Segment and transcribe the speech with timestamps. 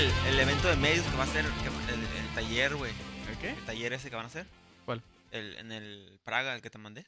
[0.00, 2.92] el, el evento de medios que va a ser el, el taller, güey.
[3.30, 3.50] ¿El qué?
[3.50, 4.46] El taller ese que van a hacer.
[4.84, 5.02] ¿Cuál?
[5.30, 7.06] El, en el Praga, el que te mandé.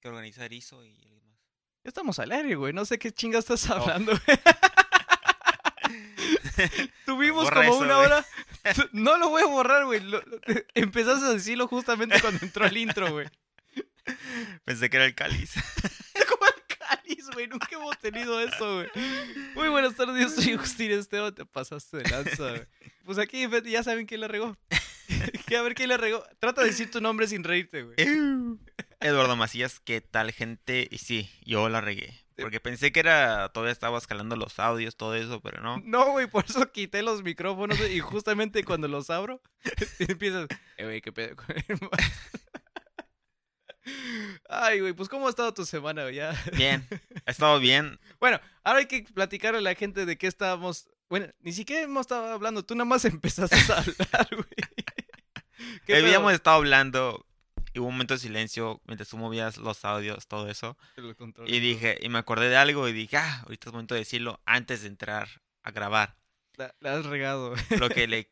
[0.00, 1.38] Que organiza Erizo y alguien más.
[1.84, 2.72] Ya estamos al aire, güey.
[2.72, 3.74] No sé qué chinga estás Oh.
[3.74, 4.38] hablando, güey.
[7.06, 8.26] Tuvimos Borra como eso, una hora.
[8.92, 10.00] No lo voy a borrar, güey.
[10.00, 10.22] Lo-
[10.74, 13.26] Empezaste a decirlo justamente cuando entró el intro, güey.
[14.64, 15.52] Pensé que era el cáliz.
[17.38, 17.46] Güey.
[17.46, 18.88] Nunca hemos tenido eso, güey.
[19.54, 21.32] Muy buenas tardes, yo soy Agustín Esteban.
[21.32, 22.62] Te pasaste de lanza, güey.
[23.04, 24.56] Pues aquí ya saben quién la regó.
[25.46, 26.22] Que a ver quién la regó.
[26.38, 27.96] Trata de decir tu nombre sin reírte, güey.
[29.00, 30.86] Eduardo Macías, ¿qué tal, gente?
[30.90, 32.12] Y sí, yo la regué.
[32.36, 33.48] Porque pensé que era.
[33.48, 35.80] Todavía estaba escalando los audios, todo eso, pero no.
[35.84, 39.40] No, güey, por eso quité los micrófonos y justamente cuando los abro,
[40.00, 41.88] empiezas, eh, güey, qué pedo con el ma-?"
[44.48, 46.16] Ay, güey, pues ¿cómo ha estado tu semana, güey?
[46.16, 46.34] Ya.
[46.56, 46.86] Bien,
[47.26, 47.98] ha estado bien.
[48.20, 50.88] Bueno, ahora hay que platicar a la gente de qué estábamos.
[51.08, 55.98] Bueno, ni siquiera hemos estado hablando, tú nada más empezaste a hablar, güey.
[56.04, 57.24] Habíamos estado hablando.
[57.74, 60.78] Y hubo un momento de silencio mientras tú movías los audios, todo eso.
[61.46, 64.40] Y dije, y me acordé de algo y dije, ah, ahorita es momento de decirlo
[64.46, 65.28] antes de entrar
[65.62, 66.16] a grabar.
[66.56, 67.54] La, la has regado.
[67.78, 68.30] Lo que le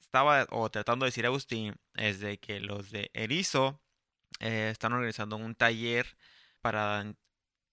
[0.00, 3.78] estaba o tratando de decir a Agustín es de que los de Erizo
[4.40, 6.16] eh, están organizando un taller
[6.60, 7.16] para en-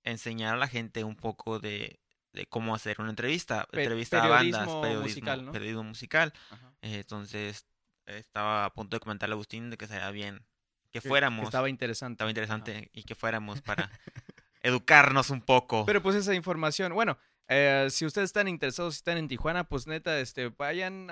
[0.03, 1.99] enseñar a la gente un poco de,
[2.33, 5.51] de cómo hacer una entrevista, Pe- entrevista a bandas, periodismo musical, ¿no?
[5.51, 6.33] periodismo musical.
[6.81, 7.65] Eh, entonces
[8.05, 10.45] estaba a punto de comentarle a Agustín de que sería bien
[10.91, 12.13] que fuéramos, que estaba interesante.
[12.13, 13.89] estaba interesante y que fuéramos para
[14.63, 15.85] educarnos un poco.
[15.85, 17.17] Pero pues esa información, bueno,
[17.47, 21.07] eh, si ustedes están interesados, si están en Tijuana, pues neta, este, vayan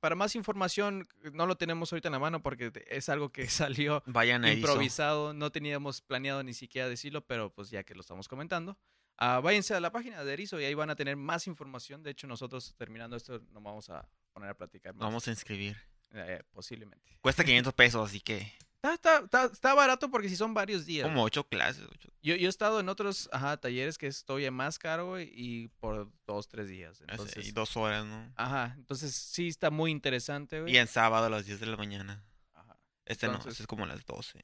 [0.00, 1.08] para más información.
[1.32, 4.66] No lo tenemos ahorita en la mano porque es algo que salió Vayan a Erizo.
[4.68, 8.76] improvisado, no teníamos planeado ni siquiera decirlo, pero pues ya que lo estamos comentando.
[9.16, 12.02] ah, váyanse a la página de Erizo y ahí van a tener más información.
[12.02, 15.00] De hecho, nosotros terminando esto nos vamos a poner a platicar más.
[15.06, 15.76] Vamos a inscribir.
[16.12, 17.16] eh, posiblemente.
[17.20, 21.06] Cuesta 500 pesos, así que Está, está, está, está barato porque si son varios días.
[21.06, 21.84] como 8 clases.
[21.92, 25.68] ocho- Yo, yo he estado en otros ajá, talleres que es todavía más caro y
[25.80, 27.00] por dos, tres días.
[27.02, 28.32] Entonces, y dos horas, ¿no?
[28.36, 30.72] Ajá, entonces sí está muy interesante, güey.
[30.72, 32.24] Y en sábado a las 10 de la mañana.
[32.54, 32.78] Ajá.
[33.04, 34.38] Este no, este es como a las 12.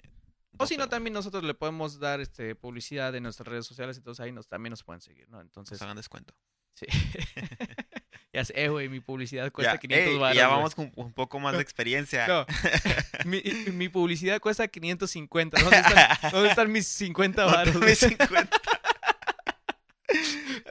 [0.59, 3.97] O si 12 no, también nosotros le podemos dar este publicidad en nuestras redes sociales,
[3.97, 5.41] entonces ahí nos, también nos pueden seguir, ¿no?
[5.41, 6.35] Entonces, Nos hagan descuento.
[6.75, 6.87] sí.
[8.33, 10.37] ya sé, eh, güey, mi publicidad cuesta Ya, 500 ey, baros.
[10.37, 12.27] ya vamos con un poco más de experiencia.
[12.27, 12.47] No,
[13.25, 13.43] mi,
[13.73, 15.61] mi publicidad cuesta 550.
[15.61, 17.81] ¿Dónde están, dónde están mis 50 baros?
[17.81, 18.61] Vez 50.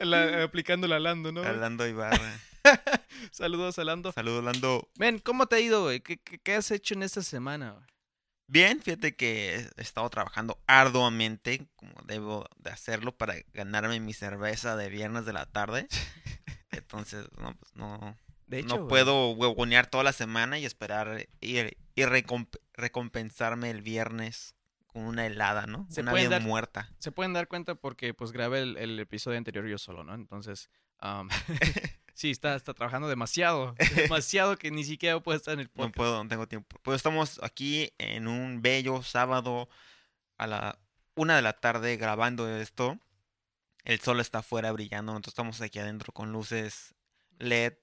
[0.02, 1.42] La- aplicando la Lando, ¿no?
[1.42, 2.38] Hablando Ibarra.
[3.30, 4.12] Saludos a Lando.
[4.12, 4.88] Saludos, Lando.
[4.98, 6.00] Men, ¿cómo te ha ido, güey?
[6.00, 7.84] ¿Qué, qué, qué has hecho en esta semana, güey?
[8.48, 14.76] Bien, fíjate que he estado trabajando arduamente, como debo de hacerlo, para ganarme mi cerveza
[14.76, 15.88] de viernes de la tarde.
[16.86, 18.16] Entonces, no, pues no,
[18.46, 23.82] De hecho, no puedo huevonear toda la semana y esperar y, y recomp- recompensarme el
[23.82, 24.54] viernes
[24.86, 25.86] con una helada, ¿no?
[25.90, 26.88] Se una bien dar- muerta.
[26.98, 30.14] se pueden dar cuenta porque pues grabé el, el episodio anterior yo solo, ¿no?
[30.14, 30.70] Entonces,
[31.00, 31.28] am,
[32.14, 35.96] sí, está, está trabajando demasiado, demasiado que ni siquiera puede estar en el No podcast.
[35.96, 36.78] puedo, no tengo tiempo.
[36.82, 39.68] Pues estamos aquí en un bello sábado
[40.38, 40.78] a la
[41.16, 42.98] una de la tarde grabando esto.
[43.86, 46.94] El sol está afuera brillando, nosotros estamos aquí adentro con luces
[47.38, 47.74] LED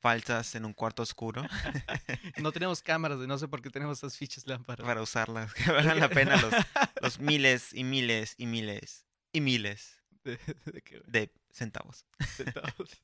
[0.00, 1.42] falsas en un cuarto oscuro
[2.38, 4.86] No tenemos cámaras, no sé por qué tenemos esas fichas lámparas.
[4.86, 6.52] para usarlas, que valgan la pena los,
[7.00, 12.04] los miles y miles y miles y miles De- de que- de centavos.
[12.26, 12.90] centavos.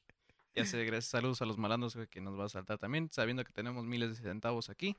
[0.52, 1.06] Ya sé, gracias.
[1.10, 4.28] Saludos a los malandros que nos va a saltar también, sabiendo que tenemos miles de
[4.28, 4.96] centavos aquí.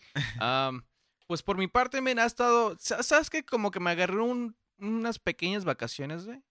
[1.28, 2.78] Pues por mi parte, me ha estado.
[2.80, 3.44] sa- ¿Sabes qué?
[3.44, 6.42] Como que me agarré un- unas pequeñas vacaciones, güey.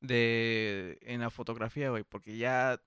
[0.00, 0.98] De.
[1.02, 2.04] En la fotografía, güey.
[2.04, 2.80] Porque ya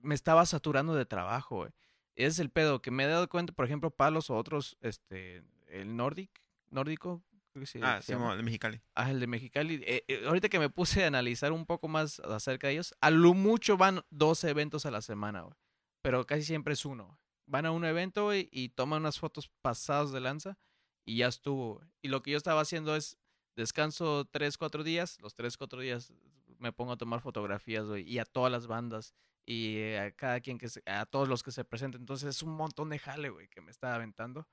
[0.00, 1.70] me estaba saturando de trabajo, güey.
[2.16, 2.82] Ese es el pedo.
[2.82, 5.42] Que me he dado cuenta, por ejemplo, Palos o otros, este.
[5.66, 6.30] El Nordic.
[6.70, 7.22] Nórdico.
[7.52, 8.36] creo que se- Ah, se sí, llama.
[8.36, 8.80] de Mexicali.
[8.94, 9.80] Ah, el de Mexicali.
[9.86, 13.10] Eh, eh, ahorita que me puse a analizar un poco más acerca de ellos, a
[13.10, 15.54] lo mucho van dos eventos a la semana, güey.
[16.02, 17.18] Pero casi siempre es uno.
[17.46, 20.58] Van a un evento, güey, y toman unas fotos pasadas de lanza
[21.06, 21.88] y ya estuvo, güey.
[22.02, 23.16] Y lo que yo estaba haciendo es
[23.56, 25.18] descanso tres, cuatro días.
[25.22, 26.12] Los tres, cuatro días
[26.58, 29.14] me pongo a tomar fotografías, güey, y a todas las bandas
[29.46, 32.02] y eh, a cada quien que se, a todos los que se presenten.
[32.02, 34.46] Entonces es un montón de jale, güey, que me estaba aventando.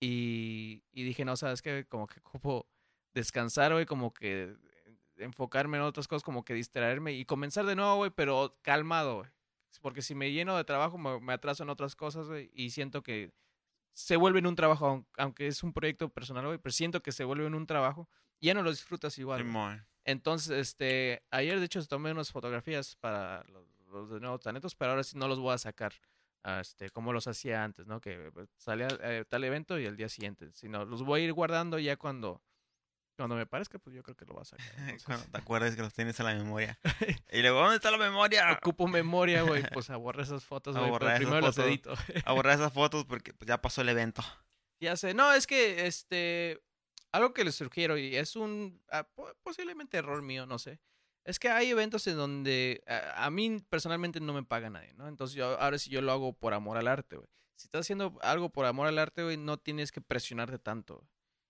[0.00, 2.68] Y, y dije, no, sabes que como que ocupo
[3.14, 4.54] descansar, güey, como que
[5.16, 9.30] enfocarme en otras cosas, como que distraerme y comenzar de nuevo, güey, pero calmado, güey.
[9.80, 13.02] Porque si me lleno de trabajo, me, me atraso en otras cosas, güey, y siento
[13.02, 13.32] que
[13.94, 17.12] se vuelve en un trabajo, aun- aunque es un proyecto personal, güey, pero siento que
[17.12, 18.08] se vuelve en un trabajo
[18.40, 19.40] ya no lo disfrutas igual.
[19.42, 19.52] güey.
[20.06, 24.92] Entonces, este, ayer de hecho tomé unas fotografías para los, los de nuevos talentos, pero
[24.92, 25.92] ahora sí no los voy a sacar
[26.44, 28.00] a, este, como los hacía antes, ¿no?
[28.00, 30.52] Que salía eh, tal evento y el día siguiente.
[30.52, 32.40] Sino los voy a ir guardando ya cuando,
[33.16, 34.74] cuando me parezca, pues yo creo que lo vas a sacar.
[34.78, 36.78] entonces, Cuando te acuerdas que los tienes en la memoria.
[37.32, 38.52] Y luego, ¿dónde está la memoria?
[38.52, 41.16] Ocupo memoria, güey, pues a borrar esas fotos, A güey.
[41.16, 41.68] primero las fotos.
[41.68, 41.94] edito.
[42.24, 44.22] A borrar esas fotos porque pues, ya pasó el evento.
[44.80, 46.62] Ya sé, no, es que este
[47.16, 48.80] algo que les sugiero y es un
[49.14, 50.80] po- posiblemente error mío, no sé.
[51.24, 55.08] Es que hay eventos en donde a, a mí personalmente no me paga nadie, ¿no?
[55.08, 57.28] Entonces yo ahora sí yo lo hago por amor al arte, güey.
[57.56, 61.08] Si estás haciendo algo por amor al arte, güey, no tienes que presionarte tanto.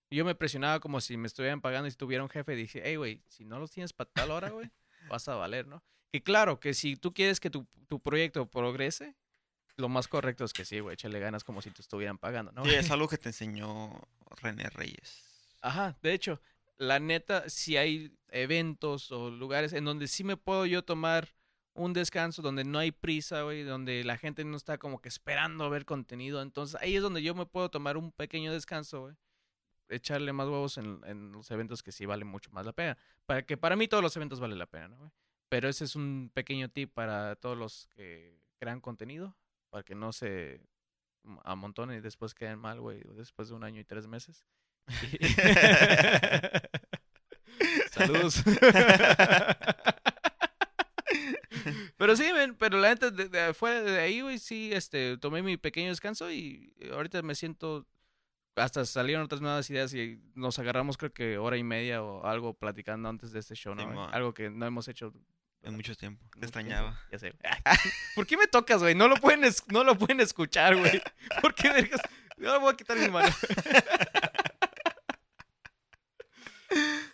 [0.09, 2.81] Yo me presionaba como si me estuvieran pagando y si tuviera un jefe y dije,
[2.83, 4.71] hey, güey, si no los tienes para tal hora, güey,
[5.09, 5.83] vas a valer, ¿no?
[6.13, 9.15] Que claro, que si tú quieres que tu, tu proyecto progrese,
[9.75, 12.63] lo más correcto es que sí, güey, échale ganas como si te estuvieran pagando, ¿no?
[12.63, 13.91] Sí, es algo que te enseñó
[14.41, 15.26] René Reyes.
[15.61, 16.41] Ajá, de hecho,
[16.77, 21.33] la neta, si hay eventos o lugares en donde sí me puedo yo tomar
[21.73, 25.69] un descanso, donde no hay prisa, güey, donde la gente no está como que esperando
[25.69, 29.15] ver contenido, entonces ahí es donde yo me puedo tomar un pequeño descanso, güey.
[29.89, 32.97] Echarle más huevos en, en los eventos que sí valen mucho más la pena.
[33.25, 35.13] Para que para mí todos los eventos valen la pena, ¿no?
[35.49, 39.37] Pero ese es un pequeño tip para todos los que crean contenido,
[39.69, 40.61] para que no se
[41.43, 44.45] amontonen y después queden mal, güey, después de un año y tres meses.
[47.91, 48.43] Saludos.
[51.97, 55.41] pero sí, men, pero la neta, de, de- fuera de ahí, güey, sí, este, tomé
[55.41, 57.87] mi pequeño descanso y ahorita me siento,
[58.55, 62.53] hasta salieron otras nuevas ideas y nos agarramos creo que hora y media o algo
[62.53, 63.75] platicando antes de este show.
[64.11, 65.13] Algo que no hemos hecho.
[65.63, 66.23] En mucho tiempo.
[66.39, 66.99] Te extrañaba.
[67.11, 67.33] Ya sé.
[68.15, 68.93] ¿Por qué me tocas, güey?
[68.93, 71.01] No lo pueden, no lo pueden escuchar, güey.
[71.41, 71.99] ¿Por qué vergas?
[72.37, 73.33] No le voy a quitar mi mano.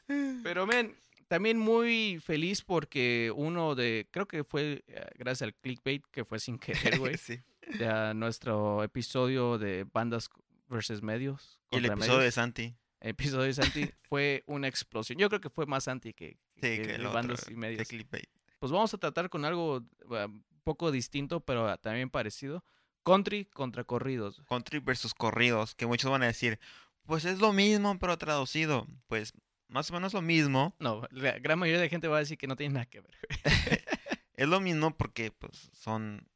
[0.07, 0.95] Pero, men,
[1.27, 6.39] también muy feliz porque uno de, creo que fue eh, gracias al clickbait que fue
[6.39, 7.39] sin querer, güey, sí.
[7.79, 10.29] de nuestro episodio de bandas
[10.67, 11.59] versus medios.
[11.71, 12.33] Y el episodio de medios.
[12.35, 12.75] Santi.
[12.99, 15.17] El episodio de Santi fue una explosión.
[15.17, 17.13] Yo creo que fue más Santi que, Sí, que que de otro.
[17.13, 17.87] bandas y de medios.
[17.87, 18.29] clickbait.
[18.59, 20.27] Pues vamos a tratar con algo eh,
[20.63, 22.63] poco distinto, pero ah, también parecido.
[23.03, 24.41] Country contra corridos.
[24.47, 25.75] Country versus corridos.
[25.75, 26.59] Que muchos van a decir,
[27.05, 28.87] pues es lo mismo, pero traducido.
[29.07, 29.33] Pues
[29.67, 30.75] más o menos lo mismo.
[30.79, 33.11] No, la gran mayoría de gente va a decir que no tiene nada que ver.
[34.35, 36.27] Es lo mismo porque pues son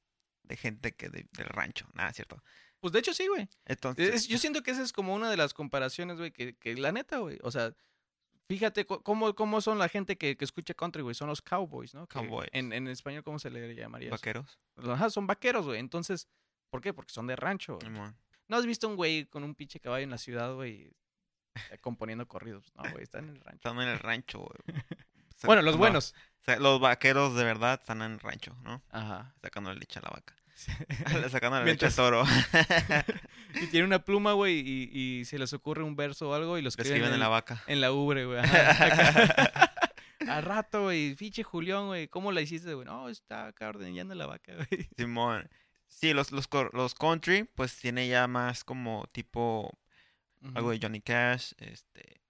[0.43, 1.87] de gente que de- del rancho.
[1.93, 2.41] Nada, ¿cierto?
[2.79, 3.49] Pues de hecho sí, güey.
[3.65, 6.75] Entonces, Es- yo siento que esa es como una de las comparaciones, güey, que, que
[6.75, 7.39] la neta, güey.
[7.41, 7.73] O sea,
[8.47, 11.15] fíjate cómo, cómo son la gente que, que escucha country, güey.
[11.15, 12.05] Son los cowboys, ¿no?
[12.07, 12.49] Que Cowboys.
[12.53, 14.09] En, en español, ¿cómo se le llamaría?
[14.09, 14.15] eso?
[14.15, 14.59] vaqueros.
[14.77, 15.79] Ajá, son vaqueros, güey.
[15.79, 16.27] Entonces,
[16.69, 16.93] ¿por qué?
[16.93, 17.79] Porque son de rancho.
[17.81, 17.91] güey.
[18.47, 20.93] ¿No has visto un güey con un pinche caballo en la ciudad, güey,
[21.81, 22.71] componiendo corridos?
[22.75, 23.55] No, güey, está en el rancho.
[23.55, 24.77] Están en el rancho, güey.
[25.43, 26.15] Bueno, los no, buenos.
[26.57, 28.81] los vaqueros de verdad están en el rancho, ¿no?
[28.89, 29.35] Ajá.
[29.39, 30.33] Sacando la leche a la vaca.
[31.29, 32.23] Sacando la leche al Mientras- toro.
[33.61, 34.89] Y tiene una pluma, güey, y,
[35.19, 37.19] y se les ocurre un verso o algo y lo Lo escriben, escriben en en,
[37.19, 37.63] la vaca.
[37.67, 38.39] en la ubre, güey.
[40.27, 42.85] Al rato, güey, fiche Julián, güey, ¿cómo la hiciste, güey?
[42.85, 44.89] No, está acá ordeñando la vaca, güey.
[44.97, 45.47] Simón.
[45.87, 49.77] Sí, los, los, los country, pues tiene ya más como tipo
[50.55, 51.53] algo de Johnny Cash.
[51.57, 52.21] Este.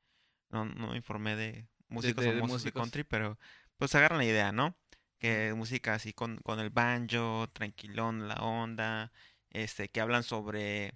[0.50, 2.82] No, no me informé de músicos de- de famosos de músicos.
[2.82, 3.38] country, pero
[3.78, 4.76] pues agarran la idea, ¿no?
[5.20, 9.12] Que música así con, con el banjo, tranquilón, la onda,
[9.50, 10.94] este, que hablan sobre,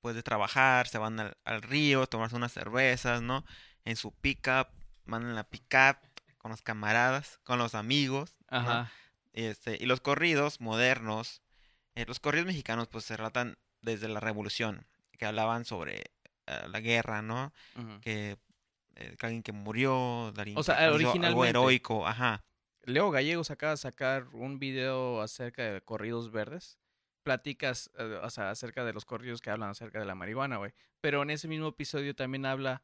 [0.00, 3.44] pues de trabajar, se van al, al río, tomarse unas cervezas, ¿no?
[3.84, 4.68] En su pickup,
[5.04, 5.98] mandan la pickup
[6.38, 8.58] con los camaradas, con los amigos, ¿no?
[8.58, 8.92] Ajá.
[9.32, 11.42] Este, y los corridos modernos,
[11.94, 14.86] eh, los corridos mexicanos pues se relatan desde la revolución,
[15.18, 16.04] que hablaban sobre
[16.46, 17.52] eh, la guerra, ¿no?
[18.00, 18.36] Que,
[18.96, 21.48] eh, que alguien que murió, alguien O sea, que hizo algo originalmente.
[21.50, 22.44] heroico, ajá.
[22.84, 26.78] Leo Gallegos acaba de sacar un video acerca de corridos verdes.
[27.22, 30.72] Platicas, eh, o sea, acerca de los corridos que hablan acerca de la marihuana, güey.
[31.00, 32.82] Pero en ese mismo episodio también habla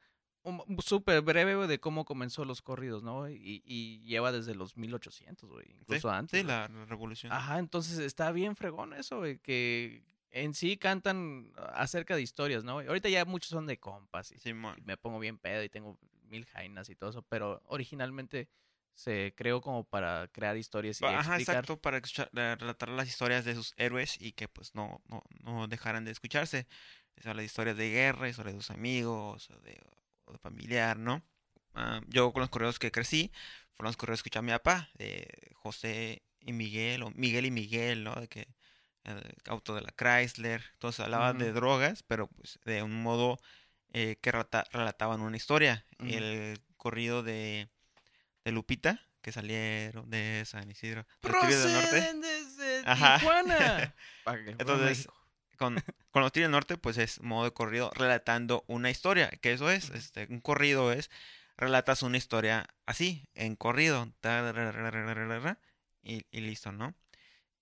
[0.78, 3.28] súper breve, güey, de cómo comenzó los corridos, ¿no?
[3.28, 5.66] Y, y lleva desde los 1800, güey.
[5.78, 6.40] Incluso sí, antes.
[6.40, 7.30] Sí, la, la revolución.
[7.30, 12.80] Ajá, entonces está bien fregón eso, güey, que en sí cantan acerca de historias, ¿no?
[12.80, 16.88] Ahorita ya muchos son de compas y, me pongo bien pedo y tengo mil jainas
[16.88, 18.48] y todo eso, pero originalmente
[18.94, 21.56] se creó como para crear historias y Ajá, explicar.
[21.56, 25.68] exacto, para escuchar- relatar las historias de sus héroes y que pues no, no, no
[25.68, 26.66] dejaran de escucharse.
[27.22, 29.78] Son las historias de guerra, y sobre sus amigos, o de,
[30.24, 31.22] o de familiar, ¿no?
[31.74, 33.30] Ah, yo con los correos que crecí,
[33.74, 38.04] fueron los correos que escuchaba mi papá, de José y Miguel, o Miguel y Miguel,
[38.04, 38.14] ¿no?
[38.14, 38.48] De que
[39.04, 43.38] el auto de la Chrysler, entonces hablaban de drogas, pero pues de un modo
[43.92, 45.86] eh, que relata- relataban una historia.
[45.98, 47.68] El corrido de,
[48.44, 51.88] de Lupita, que salieron de San Isidro, Tigres del Norte.
[51.90, 53.18] Proceden desde de Ajá.
[53.18, 53.94] Tijuana.
[54.58, 55.08] Entonces,
[55.58, 59.52] con, con los Tigres del Norte, pues es modo de corrido relatando una historia, que
[59.52, 61.10] eso es, este, un corrido es,
[61.56, 64.10] relatas una historia así, en corrido,
[66.02, 66.94] y listo, ¿no?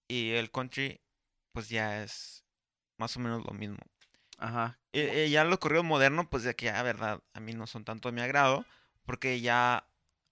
[0.07, 1.01] Y el country,
[1.59, 2.45] pues ya es
[2.99, 3.79] más o menos lo mismo.
[4.37, 4.79] Ajá.
[4.93, 7.85] Y, y ya los corridos modernos, pues de que ya, verdad, a mí no son
[7.85, 8.65] tanto de mi agrado,
[9.05, 9.85] porque ya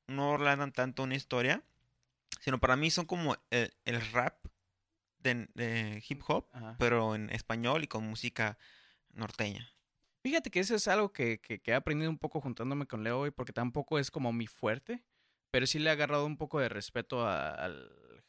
[0.06, 1.64] no relatan tanto una historia,
[2.38, 4.36] sino para mí son como el, el rap
[5.18, 6.76] de, de hip hop, Ajá.
[6.78, 8.56] pero en español y con música
[9.12, 9.68] norteña.
[10.22, 13.18] Fíjate que eso es algo que, que, que he aprendido un poco juntándome con Leo,
[13.18, 15.02] güey, porque tampoco es como mi fuerte,
[15.50, 17.68] pero sí le he agarrado un poco de respeto a, a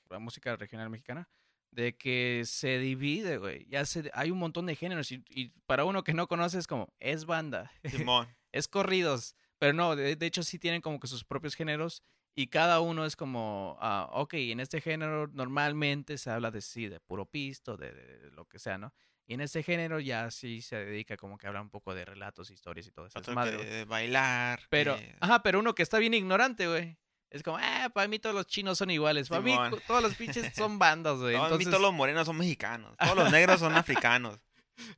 [0.10, 1.30] la música regional mexicana,
[1.72, 3.66] de que se divide, güey.
[3.70, 6.68] Ya se, hay un montón de géneros y, y para uno que no conoce es
[6.68, 7.72] como, es banda,
[8.12, 8.28] Simón.
[8.52, 12.04] es corridos, pero no, de, de hecho sí tienen como que sus propios géneros
[12.36, 16.88] y cada uno es como, ah, ok, en este género normalmente se habla de sí,
[16.88, 18.94] de puro pisto, de, de- de lo que sea, ¿no?
[19.26, 22.50] Y en este género ya sí se dedica como que habla un poco de relatos,
[22.50, 23.20] historias y todo eso.
[23.64, 24.62] De bailar.
[24.70, 26.98] Pero, que- ajá, pero uno que está bien ignorante, güey.
[27.30, 29.30] Es como, ah, para mí todos los chinos son iguales.
[29.30, 29.76] Para mí Simón.
[29.86, 31.36] todos los pinches son bandas, güey.
[31.38, 32.96] No, a mí Entonces, todos los morenos son mexicanos.
[32.98, 34.40] Todos los negros son africanos.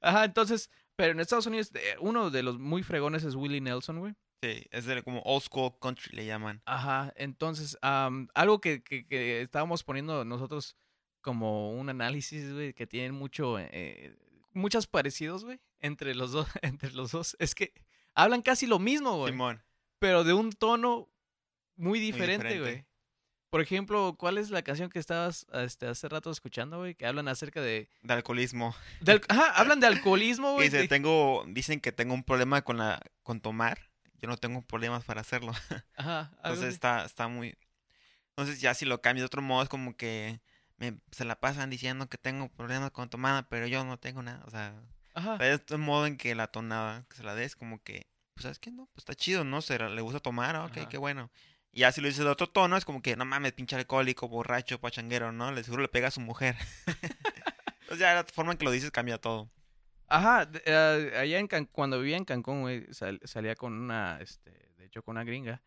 [0.01, 3.99] ajá, entonces, pero en Estados Unidos, eh, uno de los muy fregones es Willie Nelson,
[3.99, 4.13] güey.
[4.41, 6.61] Sí, es de como old school country le llaman.
[6.65, 10.77] Ajá, entonces, algo que, que, que estábamos poniendo nosotros
[11.21, 14.15] como un análisis, güey, que tienen mucho, eh,
[14.53, 17.73] muchos parecidos, güey, entre los dos, entre los dos, es que
[18.15, 19.61] hablan casi lo mismo, güey, Simón.
[19.99, 21.09] pero de un tono
[21.79, 22.85] muy diferente, güey.
[23.49, 26.93] Por ejemplo, ¿cuál es la canción que estabas este, hace rato escuchando, güey?
[26.93, 27.89] Que hablan acerca de...
[28.03, 28.75] De alcoholismo.
[29.01, 30.69] de al- ajá, hablan de alcoholismo, güey.
[30.69, 33.89] dice, tengo, dicen que tengo un problema con la, con tomar.
[34.21, 35.51] Yo no tengo problemas para hacerlo.
[35.97, 37.57] Ajá, Entonces está, está muy.
[38.35, 40.41] Entonces ya si lo cambio de otro modo es como que
[40.77, 44.43] me, se la pasan diciendo que tengo problemas con tomada, pero yo no tengo nada.
[44.45, 44.75] O sea,
[45.15, 45.37] Ajá.
[45.45, 48.59] es un modo en que la tonada que se la des como que, pues sabes
[48.59, 49.61] que no, pues está chido, ¿no?
[49.61, 50.89] Se le gusta tomar, ok, Ajá.
[50.89, 51.31] qué bueno.
[51.71, 54.27] Y ya si lo dices de otro tono es como que, no mames, pinche alcohólico,
[54.27, 55.51] borracho, pachanguero, ¿no?
[55.51, 56.55] Le seguro le pega a su mujer.
[57.81, 59.49] Entonces ya la forma en que lo dices cambia todo.
[60.07, 64.51] Ajá, eh, allá en Can- cuando vivía en Cancún, güey, sal- salía con una, este,
[64.77, 65.61] de hecho con una gringa,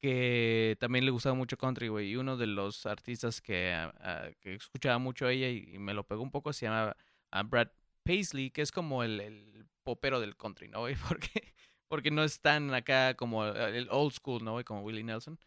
[0.00, 4.28] que también le gustaba mucho country, güey, y uno de los artistas que, ah, ah,
[4.40, 6.96] que escuchaba mucho a ella y, me lo pegó un poco se llama
[7.32, 7.68] ah, Brad
[8.04, 10.94] Paisley, que es como el popero del country, ¿no, güey?
[11.08, 11.54] Porque,
[11.88, 14.62] porque no es tan acá como el old school, ¿no?
[14.64, 15.38] Como Willie Nelson.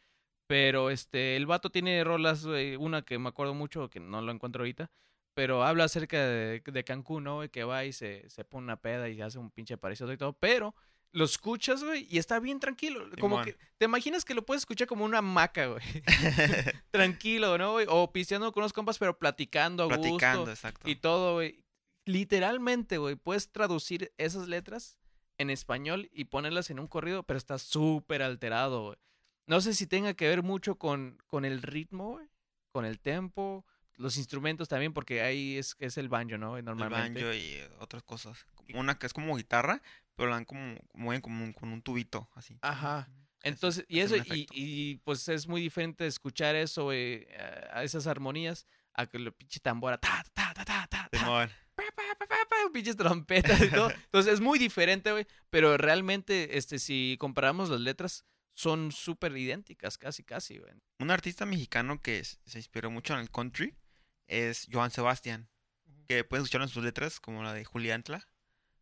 [0.48, 4.33] Pero este, el vato tiene rolas, güey, una que me acuerdo mucho, que no lo
[4.33, 4.91] encuentro ahorita,
[5.33, 7.50] pero habla acerca de, de Cancún, ¿no?
[7.50, 10.33] Que va y se, se pone una peda y hace un pinche parecido y todo,
[10.33, 10.75] pero
[11.13, 13.05] lo escuchas, güey, y está bien tranquilo.
[13.19, 15.83] Como que, te imaginas que lo puedes escuchar como una maca, güey.
[16.91, 17.86] Tranquilo, ¿no, güey?
[17.89, 20.89] O pisteando con unos compas, pero platicando a Platicando, gusto exacto.
[20.89, 21.63] y todo, güey.
[22.05, 24.98] Literalmente, güey, puedes traducir esas letras
[25.41, 28.98] en español y ponerlas en un corrido, pero está súper alterado, güey.
[29.48, 32.27] No sé si tenga que ver mucho con, con el ritmo, güey,
[32.71, 33.65] con el tempo,
[33.98, 36.50] los instrumentos también, porque ahí es, es el banjo, ¿no?
[36.51, 36.60] güey?
[36.60, 37.24] el Normalmente.
[37.24, 38.45] banjo y otras cosas.
[38.74, 39.81] Una que es como guitarra,
[40.15, 42.57] pero la dan como, mueven como un- con un tubito, así.
[42.62, 43.00] Ajá.
[43.00, 43.12] Así,
[43.43, 47.27] Entonces, y eso, y, y, pues es muy diferente escuchar eso, güey,
[47.74, 51.50] a esas armonías, a que lo pinche tambora, ta, ta, ta, ta, ta, ta,
[52.74, 53.90] Pinches trompetas y todo.
[54.06, 55.28] Entonces es muy diferente, güey.
[55.50, 60.72] Pero realmente, este, si comparamos las letras, son súper idénticas, casi, casi, güey.
[61.00, 63.75] Un artista mexicano que se inspiró mucho en el country
[64.28, 65.50] es Joan Sebastián,
[66.08, 68.28] que puedes escuchar en sus letras como la de Juliantla.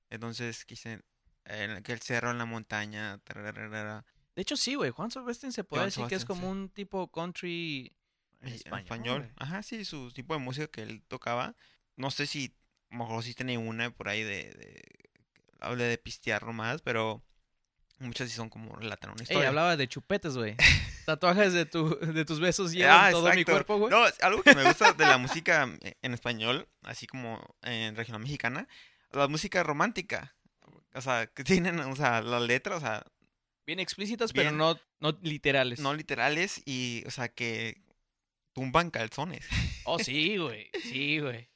[0.09, 1.03] Entonces, que dicen
[1.45, 3.19] eh, que el cerro en la montaña.
[3.19, 4.05] tararara,
[4.35, 4.91] De hecho, sí, güey.
[4.91, 6.47] Juan Sebastián se puede Joan decir que es como sí.
[6.47, 7.95] un tipo country
[8.41, 9.31] en español.
[9.37, 11.55] Ajá, sí, su tipo de música que él tocaba.
[11.95, 12.55] No sé si,
[12.91, 14.81] a lo mejor sí tiene una por ahí de, de
[15.59, 17.23] hable de pistear nomás, pero
[17.99, 19.49] muchas sí son como relatan una Ey, historia.
[19.49, 20.55] hablaba de chupetes, güey.
[21.05, 23.89] Tatuajes de, tu, de tus besos llevan Ah, todo mi cuerpo, güey.
[23.91, 28.21] No, algo que me gusta de la música eh, en español, así como en regional
[28.21, 28.67] mexicana,
[29.11, 30.35] la música romántica.
[30.93, 33.03] O sea, que tienen, o sea, las letras, o sea,
[33.65, 35.79] Bien explícitas, pero no, no literales.
[35.79, 37.83] no literales y, o sea, que
[38.53, 39.47] tumban calzones.
[39.83, 40.69] Oh, sí, güey.
[40.83, 41.47] Sí, güey.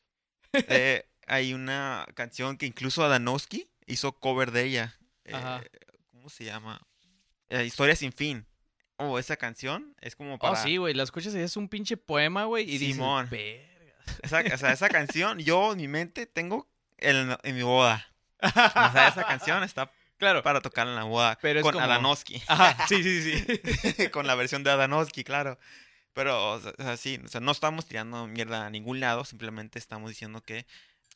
[0.54, 4.98] Eh, hay una canción que incluso Adanowski hizo cover de ella.
[5.26, 5.34] Eh.
[6.12, 6.82] ¿Cómo se llama?
[7.50, 8.46] Eh, Historia sin fin.
[8.98, 10.54] Oh, esa canción es como para...
[10.54, 10.94] Oh, sí, güey.
[10.94, 12.70] La escuchas y es un pinche poema, güey.
[12.70, 13.28] Y Simón.
[13.30, 13.62] dices.
[14.22, 18.06] Esa, o sea, esa canción, yo en mi mente tengo en, en mi boda.
[18.42, 20.44] O sea, esa canción está Claro.
[20.44, 21.38] para tocar en la boda.
[21.42, 22.42] Pero con como- Adanowski.
[22.48, 24.10] Ajá, sí, sí, sí.
[24.12, 25.58] con la versión de Adanowski, claro.
[26.14, 30.10] Pero, o sea, sí, o sea, no estamos tirando mierda a ningún lado, simplemente estamos
[30.12, 30.66] diciendo que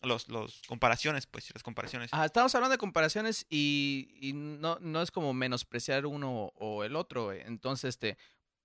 [0.02, 2.14] los, los comparaciones, pues, las comparaciones.
[2.14, 6.96] Ajá, estamos hablando de comparaciones y, y no, no es como menospreciar uno o el
[6.96, 7.42] otro, güey.
[7.42, 8.18] Entonces, este,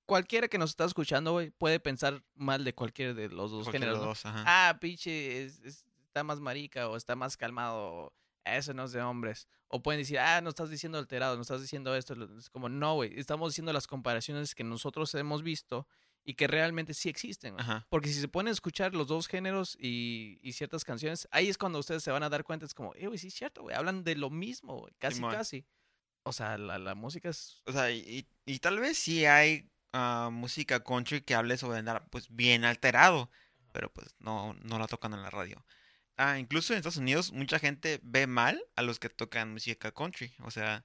[0.07, 3.93] cualquiera que nos está escuchando, güey, puede pensar mal de cualquiera de los dos Cualquiera
[3.95, 4.23] géneros.
[4.25, 7.79] Ah, pinche, es- es- está más marica o está más calmado.
[7.83, 8.13] o,
[8.45, 9.47] Eso no es de hombres.
[9.69, 12.15] O pueden decir, ah, no estás diciendo alterado, no estás diciendo esto.
[12.37, 13.19] Es como, no, güey.
[13.19, 15.87] Estamos diciendo las comparaciones que nosotros hemos visto
[16.25, 17.59] y que realmente sí existen.
[17.59, 17.87] Ajá.
[17.89, 21.59] Porque si se ponen a escuchar los dos géneros y, y ciertas canciones, ahí es
[21.59, 22.67] cuando ustedes se van a dar cuenta.
[22.67, 23.77] Es como, eh, güey, sí es cierto, güey.
[23.77, 24.89] Hablan de lo mismo.
[24.99, 25.67] Casi, casi.
[26.25, 27.63] O sea, la, la música es.
[27.67, 28.27] O sea, y,
[28.61, 33.31] tal vez sí hay ah, música country que hable sobre andar pues bien alterado,
[33.73, 35.65] pero pues no, no la tocan en la radio.
[36.17, 40.35] Ah, incluso en Estados Unidos mucha gente ve mal a los que tocan música country,
[40.41, 40.85] o sea,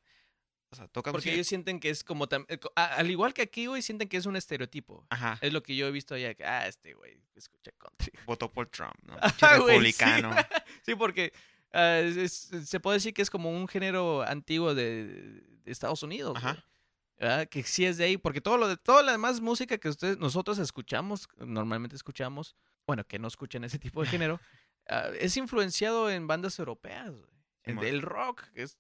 [0.70, 2.28] o sea, tocan Porque música- ellos sienten que es como.
[2.28, 5.06] tam- eh, Al igual que aquí, güey, sienten que es un estereotipo.
[5.10, 6.34] Ajá, Es lo que yo he visto allá.
[6.36, 8.12] que, Ah, este, güey, escucha country.
[8.26, 9.16] votó por Trump, ¿no?
[9.22, 9.22] Ajá,
[9.58, 10.02] Pinche güey, sí.
[10.02, 10.32] republicano.
[10.86, 11.32] Sí, porque
[11.74, 12.18] ah, es-
[12.52, 15.06] es- se puede decir que es como un género antiguo de,
[15.64, 16.36] de Estados Unidos.
[16.38, 16.54] Ajá.
[16.54, 16.64] güey.
[17.20, 17.50] ¿Verdad?
[17.50, 20.20] Que sí es de ahí, porque todo lo de, toda la demás música que ustedes,
[20.20, 22.56] nosotros escuchamos, normalmente escuchamos,
[22.86, 24.40] bueno, que no escuchen ese tipo de género,
[24.90, 27.10] ah, es influenciado en bandas europeas.
[27.10, 27.26] güey.
[27.66, 27.86] Simón.
[27.86, 28.78] el rock es,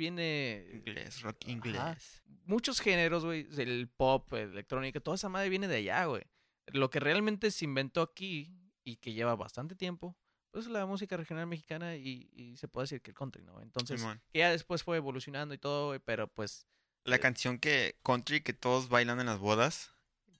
[0.00, 1.50] viene Inglés, rock Ajá.
[1.52, 2.22] inglés.
[2.44, 6.24] muchos géneros, güey, el pop, electrónica, toda esa madre viene de allá, güey.
[6.66, 10.16] Lo que realmente se inventó aquí y que lleva bastante tiempo,
[10.50, 13.60] pues la música regional mexicana y, y se puede decir que el country, ¿no?
[13.60, 14.20] Entonces, Simón.
[14.32, 16.66] que ya después fue evolucionando y todo, güey, pero pues...
[17.04, 19.92] La eh, canción que country que todos bailan en las bodas,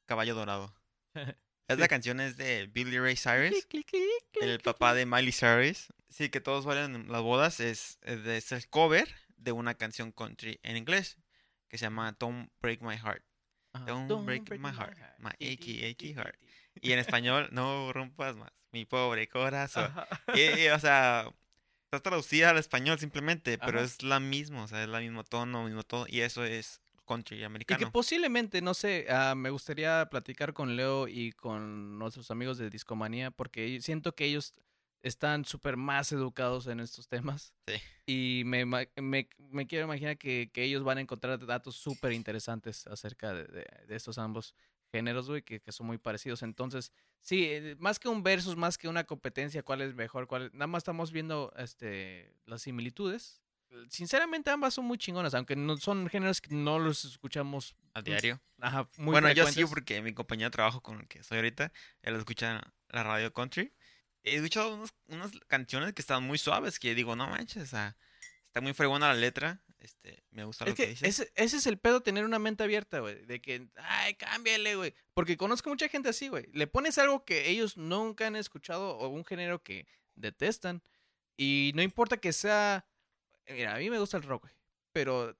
[0.07, 0.75] Caballo Dorado.
[1.71, 1.77] Sí.
[1.77, 3.65] Esa canción es de Billy Ray Cyrus.
[4.41, 5.93] el papá de Miley Cyrus.
[6.09, 7.61] Sí, que todos bailan en las bodas.
[7.61, 9.09] Es, es, es el cover
[9.41, 11.19] de una canción country en inglés
[11.69, 13.25] que se llama Don't Break My Heart.
[13.73, 13.85] Ajá.
[13.87, 16.35] Don't break my heart, my achy, achy heart.
[16.81, 19.93] Y en español, no rompas más mi pobre corazón.
[20.35, 21.33] Y, y, o sea,
[21.85, 23.87] está traducida al español simplemente, pero Ajá.
[23.87, 26.07] es la misma, o sea, es la mismo tono, mismo todo.
[26.09, 27.93] Y eso es country Y que americano.
[27.93, 33.31] posiblemente, no sé, ah, me gustaría platicar con Leo y con nuestros amigos de Discomanía,
[33.31, 34.55] porque siento que ellos
[35.03, 37.55] están súper más educados en estos temas.
[37.67, 37.75] Sí.
[38.07, 38.91] Y me, me,
[39.39, 43.87] me quiero imaginar que, que ellos van a encontrar datos súper interesantes acerca de, de-
[43.87, 44.55] de estos ambos
[44.93, 46.43] géneros, güey, que, que son muy parecidos.
[46.43, 50.47] Entonces, sí, eh, más que un versus, más que una competencia, cuál es mejor, cuál
[50.47, 53.41] es- nada más estamos viendo este las similitudes.
[53.89, 58.41] Sinceramente ambas son muy chingonas, aunque no son géneros que no los escuchamos a diario.
[58.59, 61.73] ajá, muy bueno, yo sí, porque mi compañero de trabajo con el que soy ahorita,
[62.03, 63.73] él escucha la radio country.
[64.25, 67.97] He escuchado unos- unas canciones que están muy suaves, que digo, no manches, o sea,
[68.47, 69.63] está muy fregona la letra.
[69.79, 71.09] Este, me gusta lo Es que, que dice.
[71.09, 73.25] ese, ese es el pedo, tener una mente abierta, güey.
[73.25, 74.95] De que, ay, cámbiale, güey.
[75.15, 76.47] Porque conozco mucha gente así, güey.
[76.53, 80.83] Le pones algo que ellos nunca han escuchado o un género que detestan.
[81.39, 82.85] Y no importa que sea.
[83.49, 84.55] Mira, a mí me gusta el rock, güey.
[84.93, 85.35] Pero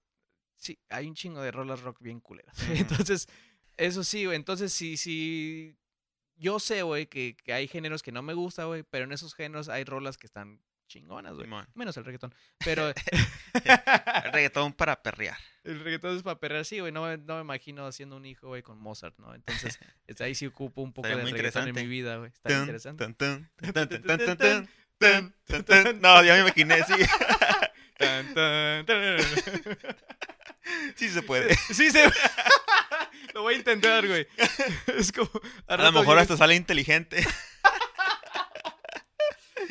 [0.57, 2.57] sí, hay un chingo de rolas rock bien culeras.
[3.11, 3.29] Entonces,
[3.77, 4.37] eso sí, güey.
[4.37, 5.77] Entonces, si, si
[6.41, 9.35] yo sé, güey, que, que, hay géneros que no me gusta, güey, pero en esos
[9.35, 11.49] géneros hay rolas que están chingonas, güey.
[11.75, 12.35] Menos el reggaetón.
[12.59, 12.89] Pero.
[14.25, 15.39] el reggaetón para perrear.
[15.63, 16.93] El reggaetón es para perrear, sí, güey.
[16.93, 19.35] No, no, me imagino haciendo un hijo, güey, con Mozart, ¿no?
[19.35, 19.79] Entonces,
[20.21, 22.31] ahí sí ocupo un poco de reggaetón en mi vida, güey.
[22.31, 23.05] Está interesante.
[24.99, 26.93] Tan, tan, no, ya me imaginé, sí.
[30.97, 31.55] sí se puede.
[31.73, 32.21] Sí se puede.
[33.35, 34.27] Lo voy a intentar, güey.
[34.99, 35.31] Es como...
[35.67, 37.25] A lo mejor hasta sale inteligente.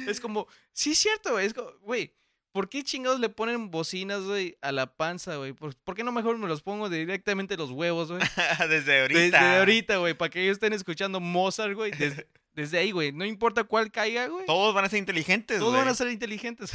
[0.07, 0.47] Es como...
[0.73, 1.45] Sí, es cierto, güey.
[1.45, 1.71] Es como...
[1.81, 2.15] Güey,
[2.51, 5.53] ¿por qué chingados le ponen bocinas, güey, a la panza, güey?
[5.53, 8.21] ¿Por, por qué no mejor me los pongo directamente los huevos, güey?
[8.69, 9.19] Desde ahorita.
[9.19, 11.91] Desde ahorita, güey, para que ellos estén escuchando Mozart, güey.
[11.91, 13.11] Desde, desde ahí, güey.
[13.11, 14.45] No importa cuál caiga, güey.
[14.45, 15.83] Todos van a ser inteligentes, Todos güey.
[15.83, 16.71] van a ser inteligentes.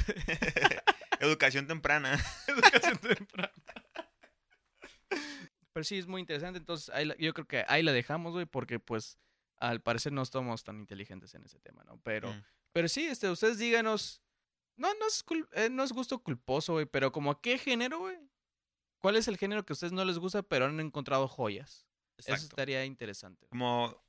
[1.20, 2.23] Educación temprana.
[2.47, 3.53] Educación temprana.
[5.75, 6.59] Pero sí, es muy interesante.
[6.59, 9.19] Entonces, ahí la- yo creo que ahí la dejamos, güey, porque pues
[9.59, 11.99] al parecer no estamos tan inteligentes en ese tema, ¿no?
[12.03, 12.43] Pero, Mm.
[12.73, 14.23] pero sí, este, ustedes díganos.
[14.77, 17.99] No, no es, cul- eh, no es gusto culposo, güey, pero como a qué género,
[17.99, 18.17] güey.
[19.01, 21.87] ¿Cuál es el género que a ustedes no les gusta, pero han encontrado joyas?
[22.17, 23.47] Eso estaría interesante.
[23.49, 24.03] Como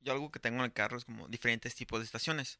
[0.00, 2.58] yo algo que tengo en el carro es como diferentes tipos de estaciones.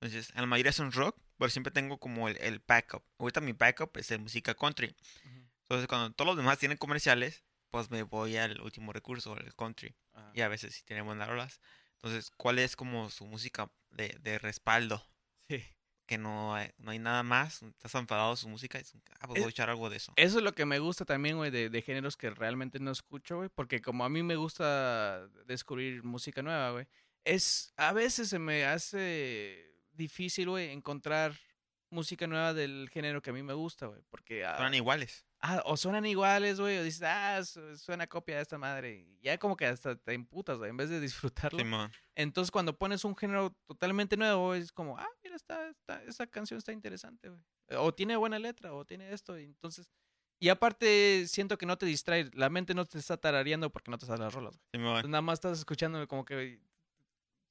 [0.00, 3.02] Entonces, en la mayoría son rock, pero siempre tengo como el, el backup.
[3.18, 4.94] Ahorita mi backup es de música country.
[5.62, 7.42] Entonces, cuando todos los demás tienen comerciales,
[7.76, 9.94] pues me voy al último recurso, el country.
[10.14, 10.30] Ajá.
[10.34, 11.60] Y a veces sí tienen buenas rolas.
[11.96, 15.04] Entonces, ¿cuál es como su música de, de respaldo?
[15.48, 15.62] Sí.
[16.06, 18.82] que no hay, no hay nada más, estás enfadado su música, y
[19.20, 20.12] ah, pues Es- voy a echar algo de eso.
[20.16, 23.36] Eso es lo que me gusta también, güey, de, de géneros que realmente no escucho,
[23.38, 23.48] güey.
[23.54, 26.86] Porque como a mí me gusta descubrir música nueva, güey.
[27.24, 31.34] Es, a veces se me hace difícil, güey, encontrar
[31.90, 34.00] música nueva del género que a mí me gusta, güey.
[34.08, 34.44] Porque...
[34.44, 35.25] ah, iguales.
[35.40, 38.94] Ah, o suenan iguales, güey, o dices, ah, su- suena copia de esta madre.
[39.00, 41.58] Y ya como que hasta te imputas, güey, en vez de disfrutarlo.
[41.58, 41.90] Simón.
[42.14, 46.58] Entonces, cuando pones un género totalmente nuevo, es como, ah, mira, está, está, esa canción
[46.58, 47.42] está interesante, güey.
[47.78, 49.38] O tiene buena letra, o tiene esto.
[49.38, 49.90] Y entonces,
[50.38, 52.30] y aparte, siento que no te distrae.
[52.34, 54.68] La mente no te está tarareando porque no te salen las rolas, güey.
[54.86, 56.60] Entonces, nada más estás escuchando como que.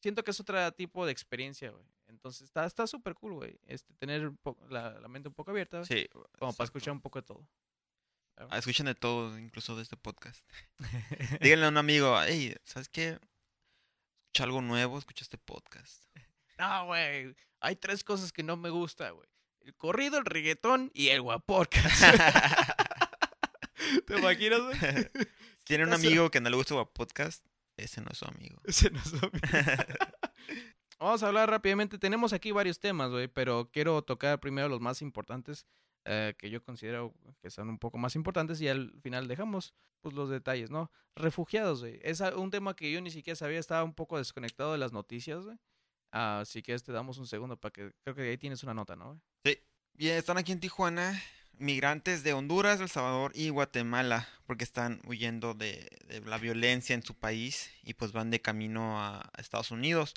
[0.02, 1.84] Siento que es otro tipo de experiencia, güey.
[2.08, 3.60] Entonces, está está súper cool, güey.
[3.66, 4.32] Este, tener
[4.70, 6.08] la, la mente un poco abierta, Sí.
[6.38, 7.48] como para escuchar un poco de todo.
[8.38, 10.44] Ah, Escuchen de todo, incluso de este podcast.
[11.42, 13.20] Díganle a un amigo, hey, ¿sabes qué?
[14.28, 16.04] Escucha algo nuevo, escucha este podcast.
[16.58, 17.36] No, güey.
[17.60, 19.28] Hay tres cosas que no me gusta, güey.
[19.60, 22.02] El corrido, el reggaetón y el guapodcast.
[24.08, 24.78] ¿Te imaginas, güey?
[25.58, 27.46] Si tiene un amigo que no le gusta el podcast,
[27.76, 28.62] ese no es su amigo.
[28.70, 29.30] Se nos olvidó.
[30.98, 31.98] Vamos a hablar rápidamente.
[31.98, 35.66] Tenemos aquí varios temas, güey, pero quiero tocar primero los más importantes
[36.06, 40.14] eh, que yo considero que son un poco más importantes y al final dejamos pues
[40.16, 40.92] los detalles, ¿no?
[41.16, 42.00] Refugiados, güey.
[42.04, 45.44] Es un tema que yo ni siquiera sabía, estaba un poco desconectado de las noticias.
[46.12, 49.20] Así que este damos un segundo para que creo que ahí tienes una nota, ¿no?
[49.44, 49.60] güey?
[49.94, 51.22] Bien, están aquí en Tijuana
[51.58, 57.04] migrantes de Honduras, El Salvador y Guatemala, porque están huyendo de, de la violencia en
[57.04, 60.14] su país y pues van de camino a Estados Unidos.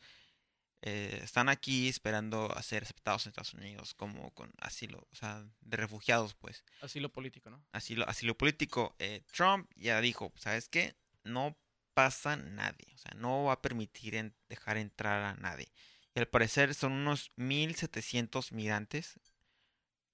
[0.83, 5.45] Eh, están aquí esperando a ser aceptados en Estados Unidos como con asilo, o sea,
[5.61, 7.65] de refugiados, pues, Asilo político, ¿no?
[7.73, 8.95] asilo, asilo político.
[9.01, 10.95] Eh, Trump ya dijo, ¿sabes qué?
[11.25, 11.59] No
[11.95, 15.69] pasa nadie, o sea, no va a permitir en- dejar entrar a nadie.
[16.15, 19.19] Y al parecer son unos 1.700 migrantes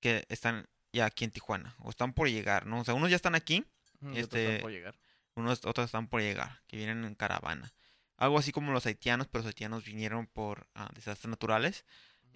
[0.01, 2.81] que están ya aquí en Tijuana, o están por llegar, ¿no?
[2.81, 3.65] O sea, unos ya están aquí,
[4.01, 4.99] otros están Este, por llegar.
[5.35, 7.73] unos otros están por llegar, que vienen en caravana.
[8.17, 11.85] Algo así como los haitianos, pero los haitianos vinieron por ah, desastres naturales,